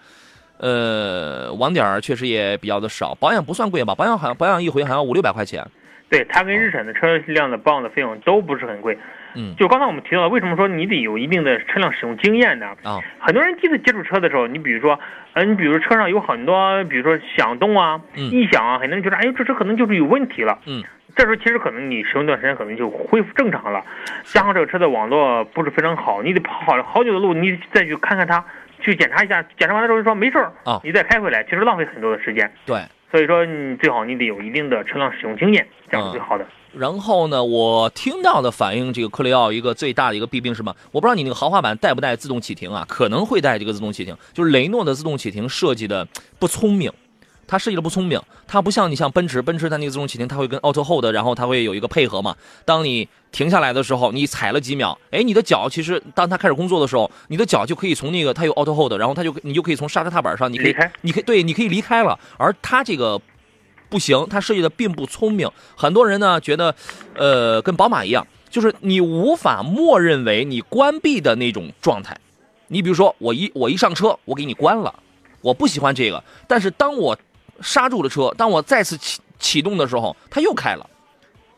[0.63, 3.93] 呃，网点儿确实也比较的少，保养不算贵吧？
[3.93, 5.62] 保养好像保养一回好像五六百块钱。
[6.10, 8.97] 对它跟日产的车辆的保养的费用都不是很贵。
[9.36, 12.67] 嗯就刚才我们提到的，为什么说你得有一定的车辆使用经验呢？
[12.84, 14.97] 啊，很多人第一次接触车的时候，你比如说，
[15.34, 20.60] 呃，你比如车上有很多，比如说响动啊、嗯异响啊，很多人觉得，哎呦，这车可能就是有问题了。
[20.67, 20.84] 嗯，
[21.15, 23.84] 这时候其实可能你使用一段时间，可能就恢复正常了。
[24.23, 28.45] 加上这个车的网络不是非常好，你得跑好好久的路，你再去看看它，
[28.83, 32.51] 去检查一下，检查完了之后就说没事儿啊你再开回来，其实浪费很多的时间。
[32.65, 32.81] 对。
[33.11, 36.43] 所以说，你最好你得有一定的车辆使用经验，这样是最好的。
[36.75, 40.75] 然后呢，我听到的反映，这个克雷奥一个最大的一个弊病是什么？
[40.91, 42.83] 我不知道你那个豪华版带不带自动启停啊？
[42.89, 46.07] 可能会带这个自动启停，就是雷诺的自动启停设计的
[46.39, 46.91] 不聪明。
[47.47, 52.36] 它设计的不聪明，它不像你像奔驰，奔驰它那个自动启停，它会跟 Auto Hold，然后它会有一个配合嘛。
[52.65, 62.19] 当你停下来的时候，你踩了几秒，哎，你的脚其实当它开始工作的时候，你的脚就可以从那个它有 Auto Hold，然后它就你就可以从刹车踏板上，你可以你可以对，你可以离开了。
[62.38, 63.19] 而它这个
[63.89, 65.49] 不行，它设计的并不聪明。
[65.75, 66.73] 很多人呢觉得，
[67.15, 72.17] 呃，跟宝马一样，就是你无法默认为你关闭的那种状态。
[72.67, 74.93] 你比如说，我一我一上车，我给你关了，
[75.41, 76.23] 我不喜欢这个。
[76.47, 77.15] 但是当我
[77.63, 80.89] 刹住了车，当我再次启启动的时候，它又开了。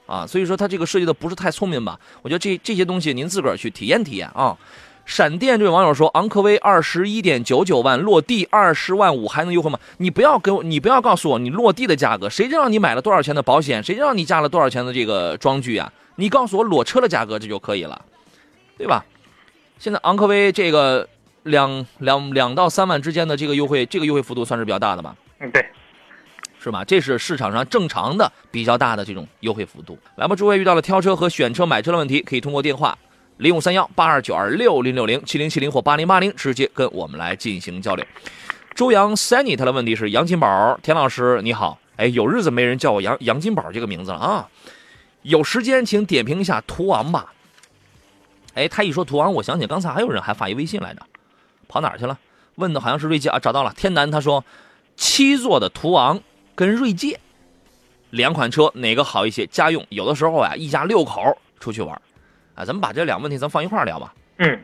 [0.08, 2.00] 啊，所以说它这个设计的不是太聪明吧？
[2.22, 4.56] 我觉得这这些东西您自个儿去体验体验啊。
[5.04, 9.80] 闪电这位网友说，昂科威二十一点九九万落地二十万五还能优惠吗？
[9.98, 13.84] 你不要给我，你不要告诉我你落地的价格，谁知道你买了多少钱的保险？
[13.84, 15.92] 谁知道你加了多少钱的这个装具啊？
[16.16, 18.00] 你告诉我裸车的价格，这就可以了，
[18.78, 19.04] 对吧？
[19.80, 21.08] 现在昂科威这个
[21.44, 25.16] 两两两到三万之间的这个优惠，这个优惠幅度算是比较大的吧？
[25.40, 25.66] 嗯，对。
[26.66, 26.84] 是吧？
[26.84, 29.96] 这是市场上正常的、比较大的这种优惠幅度。
[30.16, 32.98] 来吧，诸位遇到了挑车和选车、买车的问题，可以通过电话
[33.38, 38.04] 零五三幺八二九二六零六零七零七零或八零八零直接跟我们来进行交流。
[38.74, 44.50] 周阳 Sunny 他的问题是杨金宝，田老师你好，哎，有日子没人叫我杨杨金宝这个名字了啊，
[45.22, 47.32] 有时间请点评一下途昂吧。
[48.56, 51.02] 哎，他一说途昂，我想起刚才还有人还发一微信来着，
[51.68, 52.18] 跑哪儿去了？
[52.56, 53.72] 问的好像是锐界啊，找到了。
[53.78, 54.44] 天南他说，
[54.96, 56.20] 七座的途昂。
[56.56, 57.20] 跟锐界
[58.12, 59.46] 两款车哪个好一些？
[59.48, 61.94] 家用有的时候啊，一家六口出去玩，
[62.56, 64.14] 啊，咱们把这两个问题咱放一块儿聊吧。
[64.38, 64.58] 嗯，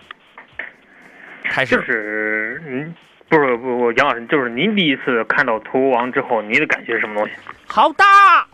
[1.44, 2.96] 开始就是嗯，
[3.28, 7.34] 不是不不，杨老师，就是您第一次看到途昂之后，您的感觉是什么东西？
[7.68, 8.48] 好大，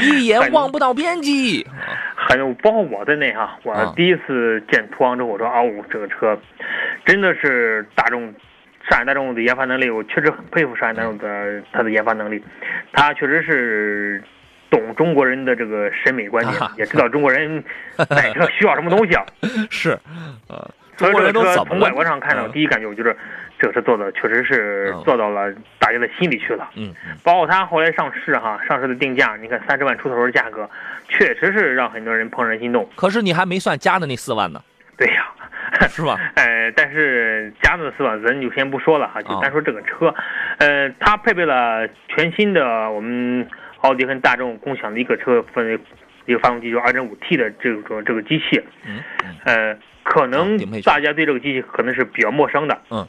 [0.00, 1.66] 一眼望不到边际。
[2.14, 6.38] 还有包括我在内哈，我啊第一次见途昂之后，我说哦，这个车
[7.04, 8.32] 真的是大众。
[8.88, 12.42] 上海大众的研发能力，我确实很佩服上海大众的它的研发能力，
[12.92, 14.22] 它确实是
[14.70, 17.62] 懂中国人的这个审美观点，啊也知道中国人
[18.10, 19.24] 买车需要什么东西啊。
[19.70, 19.98] 是，
[20.48, 23.16] 呃，所以这个车从外观上看呢，嗯第一感觉我觉得
[23.58, 26.68] 这个车做的确实是嗯做到了大家的心里去了。
[26.74, 26.92] 嗯，
[27.22, 30.68] 包括它后来上市哈，上市的定价，你看三十万出头的价格，
[31.08, 32.88] 确实是让很多人怦然心动。
[32.96, 34.60] 可是你还没算加的那四万呢。
[35.04, 36.16] 对呀，是吧？
[36.36, 40.14] 呃，但是加的是吧，咱就先不说了哈，就啊单说这个车，
[40.58, 43.48] 呃，它配备了全新的我们
[43.80, 45.80] 奥迪跟大众共享的一个车分
[46.26, 53.06] 一个发动机，就是 2.5T 的这种这个机器，嗯可能大家对这个机器可能是比较陌生的，嗯，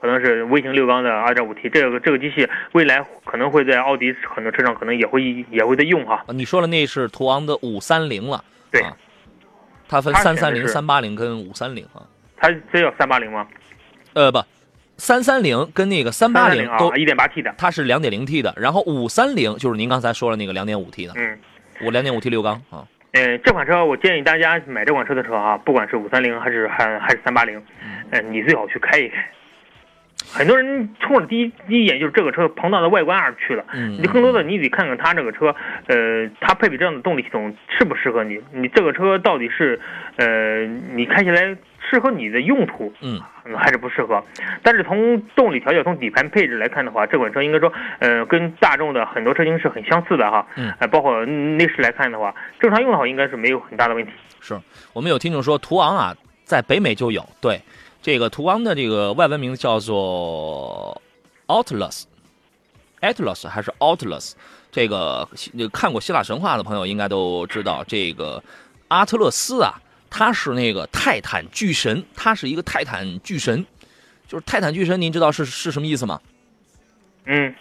[0.00, 8.96] 可能是微型六缸的 2.5T，这个这个机器未来可能会在奥迪很多车上可能也会也会在用哈，啊你说的那是途昂的五三零了，对啊，
[9.88, 12.02] 它分它三三零、三八零跟五三零啊，
[12.36, 13.46] 它真有三八零吗？
[14.12, 14.42] 呃不，
[14.96, 21.38] 三三零跟那个三八零啊都，1.8T 的，它是两点零 T 的，然后五三零就是您刚才说的那个两点五 T 的，嗯。
[21.84, 27.60] 我两点五 T 六缸啊，嗯，这款车我建议大家买这款车的时候啊，不管是五三零还是还还是三八零，
[28.10, 29.16] 嗯，你最好去开一开。
[30.32, 35.54] 很多人冲着第一第一眼就是这个车庞大的外观而去了，嗯你更多的你得看看它这个车，
[35.86, 38.40] 呃，它配备这样的动力系统适不适合你？
[38.52, 39.78] 你这个车到底是，
[40.16, 41.56] 呃，你开起来
[41.90, 44.24] 适合你的用途，嗯嗯还是不适合？
[44.62, 50.46] 但是从动力调教、从底盘配置来看的话，这款车应该说，呃，跟大众的很多车型是很相似的哈。
[50.56, 54.12] 嗯呃，包括内饰来看的话，正常用的话应该是没有很大的问题。
[54.40, 54.58] 是
[54.92, 57.60] 我们有听众说途昂啊，在北美就有，对，
[58.04, 61.00] 这个途昂的这个外文名字叫做
[61.46, 64.32] Atlas，Atlas 还是 Atlas？
[64.70, 65.26] 这个
[65.72, 68.44] 看过希腊神话的朋友应该都知道，这个
[68.88, 73.64] 阿特勒斯啊，他是那个泰坦巨神，他是一个泰坦巨神，
[74.28, 76.20] 就是泰坦巨神，您知道是是什么意思吗？
[77.24, 77.54] 嗯，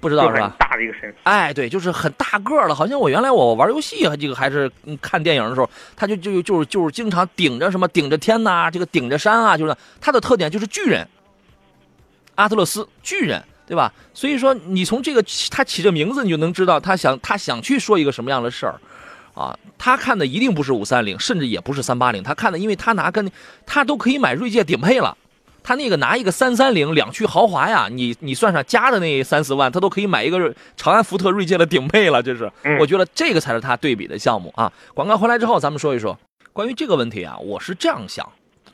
[0.00, 0.54] 不知道是吧？
[0.58, 1.12] 大的一个神。
[1.24, 2.74] 哎，对，就是很大个儿了。
[2.74, 11.06] 好像我原来我玩游戏，这个还是嗯看电影的时候，他就就就是就是经常顶着什么顶着天呐，这个顶着山啊，就是他的特点就是巨人，
[12.36, 13.92] 阿特勒斯巨人，对吧？
[14.14, 18.80] 所以说你从这个他起这名字，你就能知道他想他想去说一个什么样的事儿。
[19.34, 23.30] 啊，他看的一定不是五三零，甚至也不是三八零，他看的，因为他拿跟
[23.64, 25.16] 他都可以买锐界顶配了，
[25.68, 34.72] 他那个拿一个三三零两驱豪华呀，你你算上加的那三四万，他都可以买一个长安福特锐界的顶配了，这是，嗯我觉得这个才是他对比的项目啊。
[34.94, 36.18] 广告回来之后，咱们说一说
[36.54, 38.26] 关于这个问题啊，我是这样想。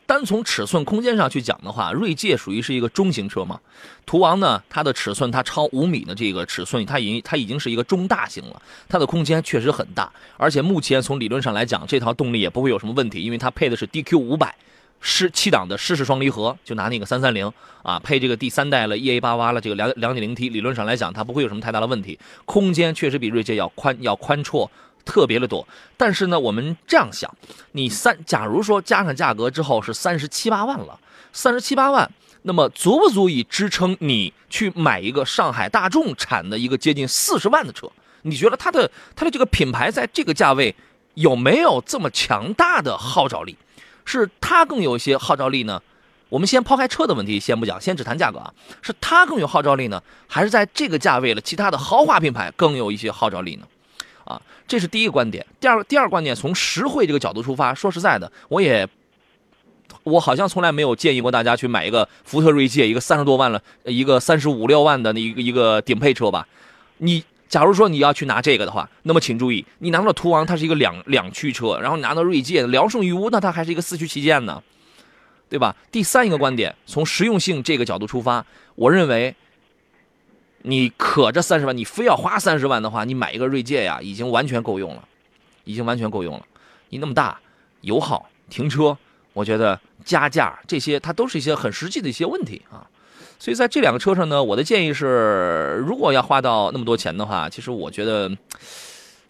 [0.06, 3.58] 单从尺寸空间上去讲的话，锐界属于是一个中型车嘛，
[4.06, 14.54] 途昂呢，它的尺寸它超五米的这个尺寸，它已经它已经是一个中大型了，它的空间确实很大，而且目前从理论上来讲，这套动力也不会有什么问题，因为它配的是 DQ 五百。
[15.00, 17.52] 湿七档的湿式双离合，就拿那个三三零
[17.82, 24.68] 啊，配这个第三代了 EA 八八了，这个两两点零 T，理论上来讲，它不会有什么太大的问题，空间确实比锐界要宽要宽绰
[25.04, 25.66] 特别的多。
[25.96, 27.30] 但是呢，我们这样想，
[27.72, 30.98] 你三，假如说加上价格之后是三十七八万了，
[31.32, 32.10] 三十七八万，
[32.42, 37.90] 那么足不足以支撑你去买一个上海大众产的一个接近四十万的车？
[38.22, 40.74] 你觉得它的它的这个品牌在这个价位
[41.12, 43.54] 有没有这么强大的号召力？
[44.04, 45.80] 是它更有一些号召力呢？
[46.30, 48.52] 我们先抛开车的问题，先不讲，先只谈价格啊。
[48.82, 53.66] 是它更有号召力呢，还是在这个价位了，其他的豪华品牌更有一些号召力呢？
[54.24, 55.46] 啊，这是第一个观点。
[55.60, 58.88] 第二第二个观点，从实惠这个角度出发，说实在的，我也
[60.02, 66.48] 我好像从来没有建议过大家去买一个福特锐界，一个三十多万了，一个三十五六万的那一个一个顶配车吧。
[66.98, 67.22] 你
[67.54, 74.60] 假如说你要去拿这个的话，那么请注意，你拿到途昂，它是一个两两驱车，然后拿到锐界，聊胜于无，那它还是一个四驱旗舰呢，
[75.48, 75.76] 对吧？
[75.92, 79.36] 第三一个观点，从实用性这个角度出发，我认为，
[80.62, 85.08] 你可这三十万，你非要花三十万的话，你买一个锐界呀，已经完全够用了，
[85.62, 86.44] 已经完全够用了。
[86.88, 87.38] 你那么大，
[87.82, 88.98] 油耗、停车，
[89.32, 92.84] 我觉得加价这些，它都是一些很实际的一些问题啊。
[93.38, 98.30] 所以在这两个车上呢，我的建议是，如果要花到那么多钱的话，其实我觉得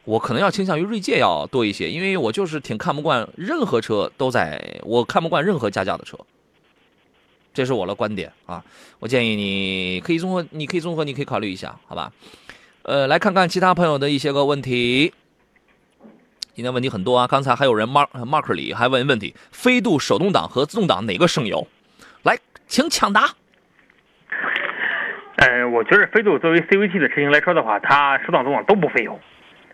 [0.05, 6.17] 我可能要倾向于锐界要多一些，因为我就是挺看不惯任何车都在，我看不惯任何加价的车，
[7.53, 8.65] 这是我的观点啊。
[9.01, 12.13] 我建议你可以综合，你可以综合，你可以考虑一下，好吧？
[12.83, 15.13] 呃，来看看其他朋友的一些个问题。
[16.55, 21.67] 今天问题很多啊，刚才还有人 mark mark 里还问问题：飞度手动挡和自动挡哪个省油？
[22.23, 22.39] 来，
[22.69, 23.35] 请抢答。
[25.37, 29.19] 呃，我觉得飞度作为 CVT 的车型来说的话，它手挡、动挡都不费油。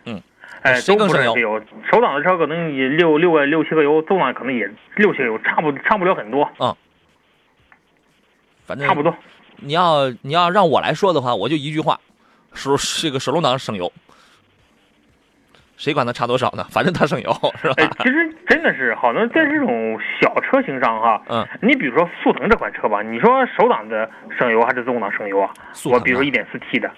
[0.05, 0.21] 嗯，
[0.63, 1.61] 呃，谁更省油都不是费油。
[1.91, 6.75] 手挡的车可能也六六个六七个油，动挡可能也六七个油，差不差不了很多，嗯
[8.65, 9.15] 反正差不多。
[9.57, 11.99] 你要你要让我来说的话，我就一句话，
[12.53, 13.91] 手这个手动挡省油，
[15.81, 16.63] 谁管它差多少呢？
[16.69, 24.07] 反正它省油，是哎吧？，其实真的是好像在这种小车型上哈，嗯，你比如说速腾这款车吧，你说手挡的
[24.37, 25.49] 省油还是自动挡省油啊？
[25.73, 26.91] 速腾啊我比如说一点四 T 的，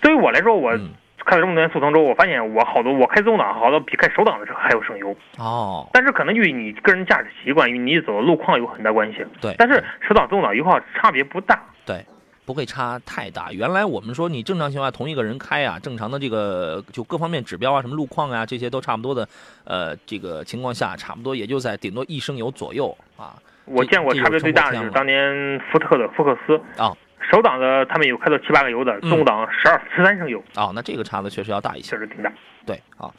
[0.00, 0.90] 对于我来说，我嗯
[1.24, 5.12] 开了这么多年速腾之后，我发现我好多我开自动挡好多比开手挡的车还要省油。
[5.38, 9.26] 哦，但是可能与你个人驾驶习惯与你走的路况有很大关系。
[9.40, 11.60] 对但是手挡自动挡油耗差别不大。
[11.84, 12.04] 对，
[12.44, 13.52] 不会差太大。
[13.52, 19.28] 原来我们说你正常情况下同一个人开啊，正常的这个就各方面指标啊，什么路况啊，这些都差不多的，
[19.64, 23.34] 呃，这个情况下，差不多也就在顶多一升油左右啊。
[23.66, 26.96] 我见过差别最大的是当年福特的福克斯啊，
[27.30, 31.98] 手挡的他们有开到七八个油的，嗯自动挡十二十三升油，哦，那这个差的确实要大一些确。
[31.98, 32.32] 实挺大。
[32.66, 33.14] 对，好，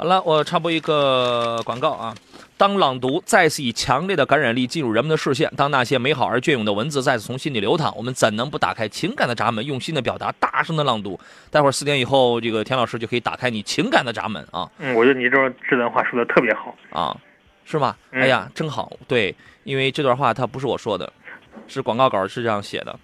[0.00, 2.14] 好了，我插播一个广告啊。
[2.56, 11.18] 当朗读再次以强烈的感染力进入人们的视线，当那些美好而隽永的文字再次从心里流淌，我们怎能不打开情感的闸门，用心的表达，大声的朗读？
[11.50, 16.72] 待会儿四点以后，这个田老师就可以打开你情感的闸门啊嗯，我觉得你这段这段话说的特别好。
[16.92, 17.16] 啊，
[17.64, 17.98] 是吧？
[18.12, 18.92] 嗯哎呀，真好。
[19.08, 19.34] 对，
[19.64, 21.12] 因为这段话它不是我说的，
[21.66, 22.96] 是广告稿是这样写的。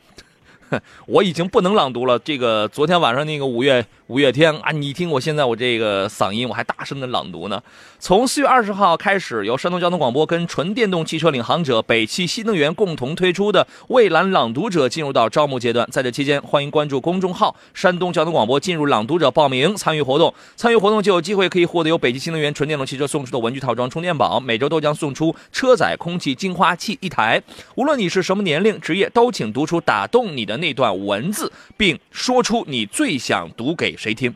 [1.06, 2.18] 我已经不能朗读了。
[2.20, 7.62] 这个昨天晚上那个五月五月天啊，你听我现在我这个嗓音，我还大声的朗读呢。
[7.98, 15.88] 从四月二十号开始，由山东交通广播跟纯电动汽车领航者北汽新能源共同推出的“蔚蓝朗读者”进入到招募阶段。
[15.90, 20.34] 在这期间，欢迎关注公众号“山东交通广播”，进入朗读者报名参与活动。
[20.54, 27.42] 参与活动就有机会可以获得由北汽新能源纯电动汽车送出的文具套装、充电宝，每周都将送出车载空气净化器一台。
[27.74, 34.34] 无论你是什么年龄、职业，都请读出打动你的那段文字，并说出你最想读给谁听。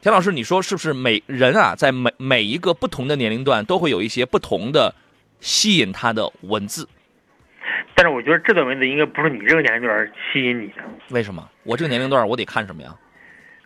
[0.00, 4.94] 田老师，你说是不是每人啊，在每每一个不同的年龄段，都会有一些不同的
[5.40, 6.88] 吸引他的文字？
[7.94, 11.48] 但是我觉得这段文字应该不是你这个年龄段吸引你的，为什么？
[11.62, 12.94] 我这个年龄段我得看什么呀？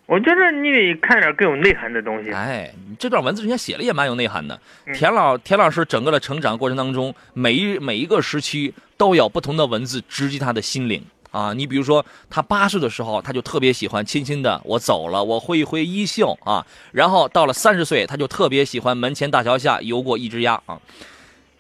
[0.05, 2.31] 我觉得你得看点更有内涵的东西。
[2.33, 4.61] 哎，你这段文字人家写了也蛮有内涵的。
[4.85, 11.03] 嗯田老田老师整个的成长过程当中，每一每一个时期都有不同的文字直击他的心灵
[11.37, 11.53] 啊。
[11.53, 16.64] 你比如说，他八岁的时候，他就特别喜欢轻轻的我走了，我挥一挥衣袖啊。
[16.93, 20.80] 然后到了三十岁，他就特别喜欢门前大桥下游过一只鸭啊。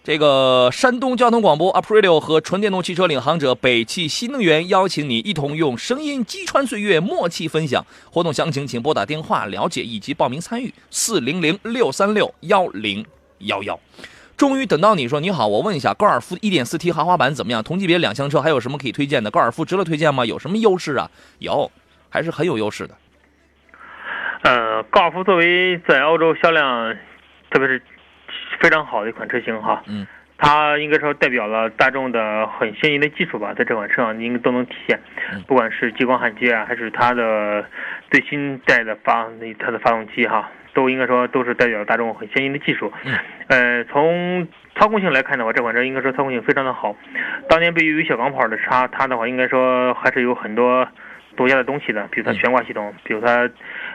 [0.02, 7.84] 这个山东交通广播 Aprilia 和纯电动汽车领航者北汽新能源邀请你一同用声音击穿岁月，默契分享。
[8.12, 13.04] 活动详情请拨打电话了解以及报名参与：四零零六三六幺零
[13.38, 13.76] 幺幺。
[14.36, 17.62] 终于等到你说你好，我问一下，高尔夫 1.4T 豪华版怎么样？
[17.62, 19.30] 同级别两厢车还有什么可以推荐的？
[19.30, 20.26] 高尔夫值得推荐吗？
[20.26, 21.10] 有什么优势啊？
[21.38, 21.70] 有，
[22.10, 22.94] 还是很有优势的。
[24.42, 26.94] 呃，高尔夫作为在欧洲销量，
[27.50, 27.80] 特别是
[28.60, 30.06] 非常好的一款车型哈，嗯，
[30.36, 35.00] 它应该说代表了大众的很先进的技术吧，在这款车上应该都能体现
[35.32, 37.64] 嗯，不管是激光焊接啊，还是它的
[38.10, 39.26] 最新代的发
[39.58, 42.92] 它的发动机哈，都应该说都是代表大众很先进的技术。
[43.04, 43.18] 嗯，
[43.48, 46.94] 呃，从操控性来看的话，这款车应该说操控性非常的好。
[47.48, 50.86] 当年被誉为小钢炮的它，它的话应该说还是有很多
[51.34, 53.48] 独家的东西的，比如它嗯悬挂系统，比如它，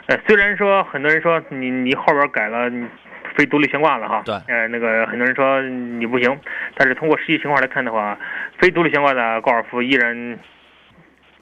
[0.08, 2.88] 呃，虽然说很多人说你你后边改了，你
[3.36, 6.36] 非独立悬挂了哈，对呃，那个很多人说你不行，
[6.74, 8.18] 但是通过实际情况来看的话，
[8.58, 10.40] 非独立悬挂的高尔夫依然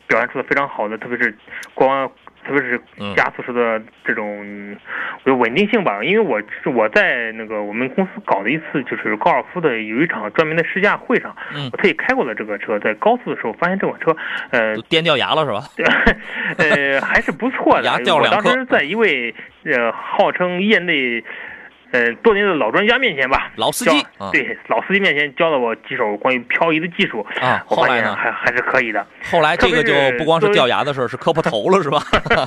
[0.08, 1.34] 表现出了非常好的，特别是
[1.74, 2.12] 光。
[2.46, 4.78] 特别是嗯加速时的这种，
[5.26, 14.16] 稳定性吧，因为我是我在那个我们公司搞的一次就是高尔夫的有一场专门的试驾会上，嗯我特意开过了这个车，在高速的时候发现这款车，
[14.52, 15.62] 呃，颠掉牙了是吧？
[16.58, 17.90] 呃，还是不错的。
[18.16, 19.34] 我当时在一位
[19.66, 21.24] 呃号称业内
[21.92, 28.04] 呃多年的老专家面前吧，老司机对老司机面前教了我几手关于漂移的技术，啊，我发现？
[28.16, 29.06] 还还是可以的。
[29.32, 32.00] 后来这个就不光是掉牙的事儿，是磕破头了是吧？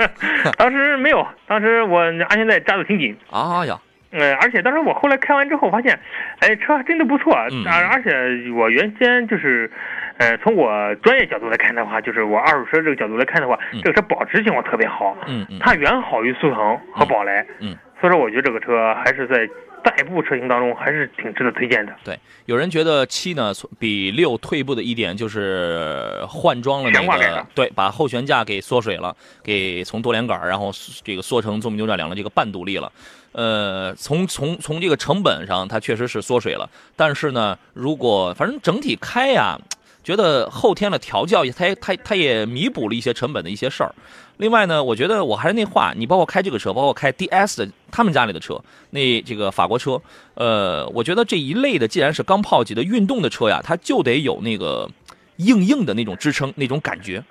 [0.59, 3.16] 当时没有，当时我安全带扎的挺紧。
[3.30, 3.78] 啊呀，
[4.11, 5.99] 呃，而且当时我后来开完之后发现，
[6.40, 7.34] 哎，车还真的不错。
[7.51, 9.70] 嗯而而且我原先就是，
[10.18, 17.45] 呃，从我专业角度来看的话，就是我二手车这个角度来看的话，嗯这个车保值情况特别好，嗯嗯，它远好于速腾和宝来。
[17.61, 19.48] 嗯，所以说我觉得这个车还是在
[19.80, 21.94] 代步车型当中还是挺值得推荐的。
[22.03, 30.72] 对，有人觉得七呢比六退步的一点就是换装了那个对，把后悬架给缩水了，给从多连杆儿然后
[31.05, 32.90] 这个缩成纵臂扭转梁的这个半独立了。
[33.30, 39.57] 呃，从从从这个成本上，它确实是缩水了，但是呢，如果反正整体开呀。
[40.03, 43.94] 觉得后天的调教，它也它它也弥补了一些成本的一些事儿。
[44.38, 50.00] 另外呢，我觉得我还是那话，你包括开这个车，包括开 DS 的他们家里的车，那这个法国车，
[50.34, 54.90] 呃，我觉得这一类的既然是钢炮级的运动的车呀，它就得有那个
[55.36, 57.22] 硬硬的那种支撑，那种感觉。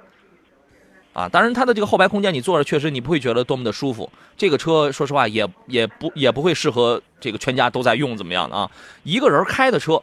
[1.13, 4.09] 啊，当然它的这个后排空间，你坐着确实你不会觉得多么的舒服。
[4.37, 8.71] 这个车说实话也也不也不会适合这个全家都在用怎么样的啊？
[9.03, 10.01] 一个人开的车，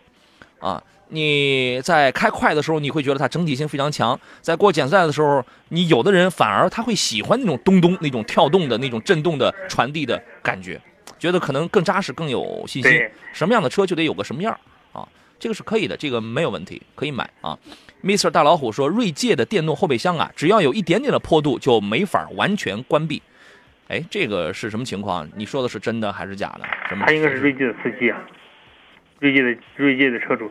[0.58, 10.80] 啊，你在开快的时候，你会觉得它整体性非常强；在过减速带的时候，你有的人反而他会喜欢那种咚咚、那种跳动的那种震动的传递的感觉，
[11.18, 13.00] 觉得可能更扎实、更有信心。
[13.32, 14.58] 什么样的车就得有个什么样
[14.92, 17.58] 啊，这个是可以的，这个没有问题，可以买啊。
[18.04, 18.30] Mr.
[18.30, 23.22] 大老虎说，锐界的电动后备箱啊，只要有一点点的坡度，就没法完全关闭。
[23.88, 25.26] 哎，这个是什么情况？
[25.34, 26.68] 你说的是真的还是假的？
[26.88, 27.06] 什么？
[27.06, 28.20] 他应该是锐界的司机啊，
[29.18, 30.50] 锐界的锐界的车主。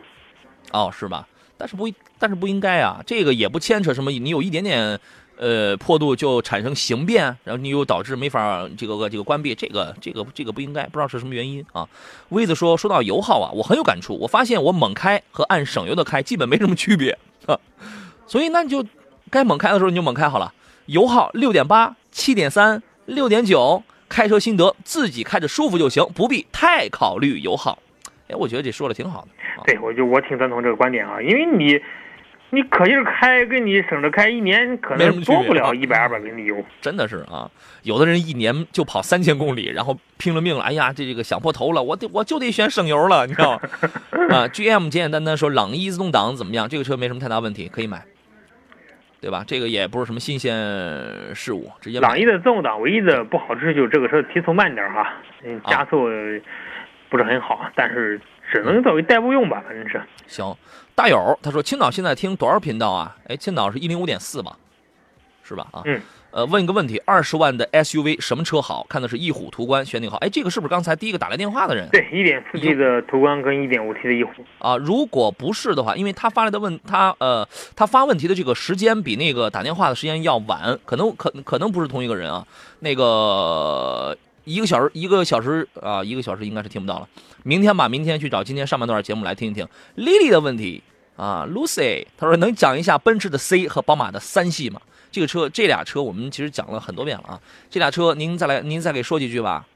[0.72, 1.26] 哦，是吧？
[1.56, 1.88] 但是不，
[2.18, 5.00] 但是不应该啊，这个也不牵扯什么，你有一点点，
[5.36, 11.88] 呃，坡度就产生形变，然后你又导致没法这个这个关闭，这个这个这个不应该，不知道是什么原因啊。
[12.28, 17.58] 威子说，说到油耗啊，我很有感触，我发现我猛开和按省油的开基本没什么区别，啊，
[18.26, 18.84] 所以那你就
[19.28, 20.52] 该猛开的时候你就猛开好了，
[20.86, 27.80] 油耗六点八、七点三、六点九，开车心得自己开着舒服就行，不必太考虑油耗。
[28.28, 29.28] 哎，我觉得这说的挺好的。
[29.60, 31.80] 啊对，我就我挺赞同这个观点啊，因为你
[32.50, 36.64] 你可劲儿开，跟你省着开，一年可能多不了啊一百二百公里油。
[36.80, 37.50] 真的是啊，
[37.82, 43.60] 有的人一年就跑三千公里，然后拼了命了，哎呀，这这个想破头了，我得我就得选省油了，你知道吗？
[44.30, 46.68] 啊，GM 简简单单说朗逸自动挡怎么样？
[46.68, 48.02] 这个车没什么太大问题，可以买，
[49.20, 49.44] 对吧？
[49.46, 50.54] 这个也不是什么新鲜
[51.34, 55.12] 事物，直接朗逸的自动挡唯一的不好之处就是这个车提速慢点儿哈，
[55.66, 56.08] 加速
[57.08, 58.20] 不是很好，但是
[58.52, 60.00] 只能作为代步用吧，反正是。
[60.26, 60.54] 行。
[60.94, 63.16] 大友他说青岛现在听多少频道啊？
[63.28, 64.56] 哎，青岛是一零五点四吧，
[65.42, 65.66] 是吧？
[65.72, 66.00] 啊，嗯。
[66.30, 70.18] 呃，问一个问题，二十万的 SUV 什么车好看的是翼虎、途观，选哪个好？
[70.18, 71.88] 哎，这个是不是刚才第一个打来电话的人？
[71.88, 82.46] 对，一点四 T 的途观跟一点五 T 的翼虎，啊，如果不是的话，因为他发来的问他呃，他发问题的这个时间比那个打电话的时间要晚，可能可可能不是同一个人啊。
[82.80, 84.14] 那个
[84.48, 87.08] 一个小时一个小时啊，一个小时应该是听不到了。
[87.42, 89.66] 明天吧，明天去找今天上半段节目来听一听。
[89.96, 90.82] 丽丽的问题
[91.16, 94.80] 啊，Lucy，他说能讲一下奔驰的 C 和宝马的三系吗？
[95.12, 97.40] 这个车这俩车我们其实讲了很多遍了啊，
[97.70, 99.66] 这俩车您再来您再给说几句吧。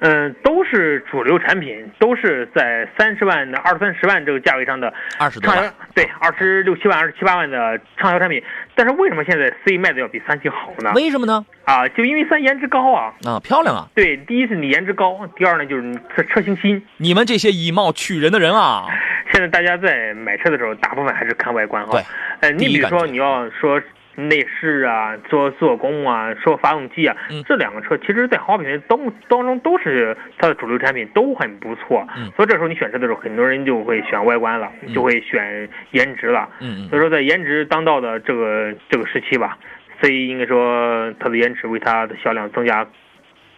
[0.00, 8.42] 嗯，都是主流产品，都是在三十万的二三十万这个价位上的二十多万畅销，对，二十六七万、二十七八万的畅销产品。
[8.74, 10.92] 但是为什么现在 C 卖的要比三系好呢？
[10.94, 11.44] 为什么呢？
[11.64, 13.14] 啊，就因为三颜值高啊。
[13.24, 13.88] 啊，漂亮啊！
[13.94, 16.82] 对，第一是你颜值高，第二呢就是你车车型新。
[16.98, 18.86] 你们这些以貌取人的人啊！
[19.32, 21.92] 现在大家在买车的时候，大部分还是看外观哈。
[21.92, 22.02] 对，
[22.40, 23.80] 呃，你比如说你要说
[24.16, 28.98] 内饰啊，做做工啊，说发动机啊，嗯这两个车其实，在豪华品牌当
[29.28, 32.06] 当中都是它的主流产品，都很不错。
[32.16, 36.48] 嗯所以这时候你选车的时候，很多人就会选外观了，嗯就会选颜值了。
[36.60, 39.58] 嗯嗯所以说，在颜值当道的这个这个时期吧
[40.00, 42.86] ，C 应该说它的颜值为它的销量增加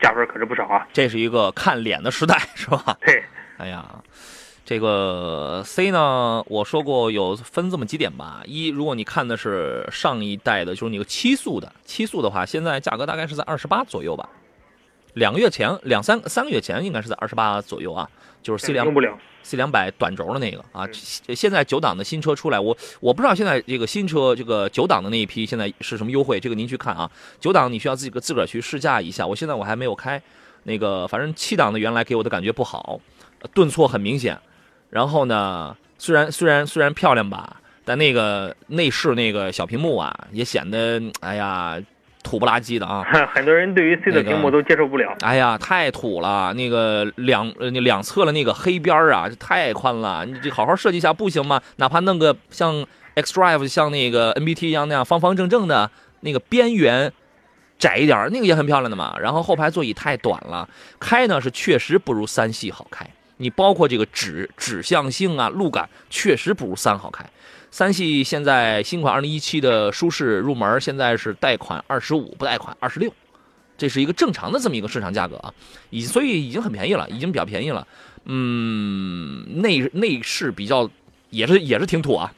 [0.00, 0.86] 加分可是不少啊。
[0.92, 2.96] 这是一个看脸的时代，是吧？
[3.04, 3.22] 对，
[3.58, 3.84] 哎呀，
[4.68, 8.42] 这个 C 呢，我说过有分这么几点吧。
[8.44, 14.28] 一，如果你看的是上一代的，就是那个七速的，七速的话，现在价格大概是在二十八左右吧。
[15.14, 18.06] 两个月前，两三三个月前应该是在二十八左右啊，
[18.42, 19.16] 就是 C 两用不了。
[19.42, 27.10] C 两百短轴的那个啊，嗯现现在九档的新车出来，我我不知道现在这个新车这个九档的那一批现在是什么优惠，这个您去看啊。
[27.40, 30.20] 九档你需要自己个自个儿去试驾一下，我现在我还没有开，
[30.64, 33.00] 那个反正七档的原来给我的感觉不好，
[33.40, 34.38] 呃顿挫很明显。
[34.90, 41.78] 然后呢，虽然虽然虽然漂亮吧，但那个内饰那个小屏幕啊，也显得哎呀
[42.22, 43.02] 土不拉几的啊。
[43.34, 45.14] 很多人对于 C 的屏幕都接受不了。
[45.20, 46.52] 哎呀，太土了！
[46.54, 50.24] 那个两呃那两侧的那个黑边儿啊，这太宽了。
[50.26, 51.60] 你这好好设计一下不行吗？
[51.76, 52.84] 哪怕弄个像
[53.14, 57.12] xDrive 像那个 NBT 一样那样方方正正的那个边缘
[57.78, 59.16] 窄一点，那个也很漂亮的嘛。
[59.20, 60.68] 然后后排座椅太短了，
[61.00, 63.06] 开呢是确实不如三系好开。
[63.38, 67.24] 你包括这个指指向性啊、路感，确实不如三好开。
[67.70, 73.12] 三系现在新款2017的舒适入门，现在是贷款二十五，不贷款二十六。
[73.76, 75.54] 这是一个正常的这么一个市场价格啊，
[75.90, 77.86] 已所以已经很便宜了，已经比较便宜了。
[78.24, 80.90] 嗯，内内饰比较
[81.30, 82.32] 也是也是挺土啊，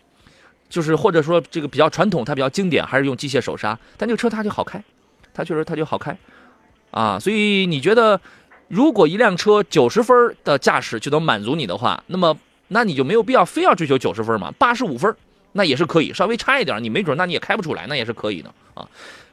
[0.68, 4.82] 就是或者说这个比较传统，它比较经典，还是用机械手刹，但这个车它就好开，
[5.32, 6.14] 它确实它就好开
[6.90, 7.18] 啊。
[7.18, 8.20] 所以你觉得，
[8.70, 12.36] 如果一辆车九十分的驾驶就能满足你的话，那么
[12.68, 15.12] 那你就没有必要非要追求九十分嘛，八十五分
[15.50, 18.86] 那也是可以，稍微差一点，你没准那你也开不出来，那也是可以的啊。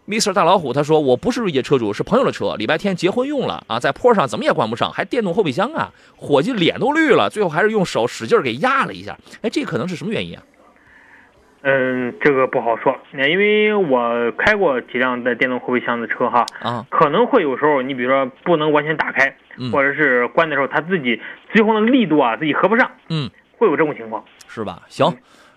[0.07, 0.33] Mr.
[0.33, 9.15] 大老虎他说：“我不是锐界车主，是朋友的车，礼拜天结婚用了啊，在坡上怎么也关不上，还电动后备箱啊，伙计脸都绿了，最后还是用手使劲给压了一下。
[9.41, 10.41] 哎，这可能是什么原因啊？
[11.69, 24.23] 嗯，这个不好说，那因为我开过几辆带电动后备箱的车哈，啊，可能会有时候你比如说不能完全打开，嗯或者是关的时候它自己最后那个力度啊自己合不上，嗯，会有这种情况。
[24.47, 24.81] 是吧？
[24.87, 25.13] 行，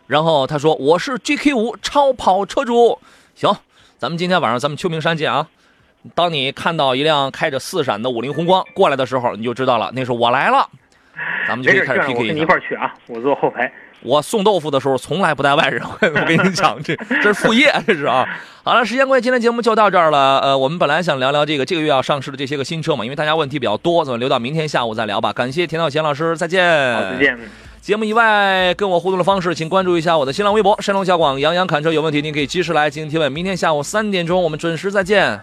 [0.08, 2.98] 然后他说我是 GK 五超跑车主，
[3.36, 3.54] 行，
[3.96, 5.46] 咱们今天晚上咱们秋名山见啊。
[6.16, 10.68] 当你看到一辆开着四闪的五菱宏光过来的时候，你就知道了，那是我来了。
[11.46, 12.44] 咱们就可以开始 PK 我跟你一。
[12.44, 13.72] 块儿去啊，我坐后排。
[14.02, 18.26] 我送豆腐的时候从来不带外人， 我跟你讲，这这是副业，这是啊。
[18.62, 20.38] 好了，时间关系，今天节目就到这儿了。
[20.40, 25.32] 呃，我们本来想聊聊这个这个月要上市的这些个新车嘛，因为大家问题比较多，咱们留到明天下午再聊吧。
[25.32, 26.94] 感谢田道贤老师，再见。
[26.94, 27.38] 好，再见。
[27.80, 33.32] 节目以外跟我互动的方式，请关注一下我的新浪微博“山东小广杨洋侃车”，有问题您可以及时来进行提问。
[33.32, 35.40] 明天下午三点钟我们准时再见。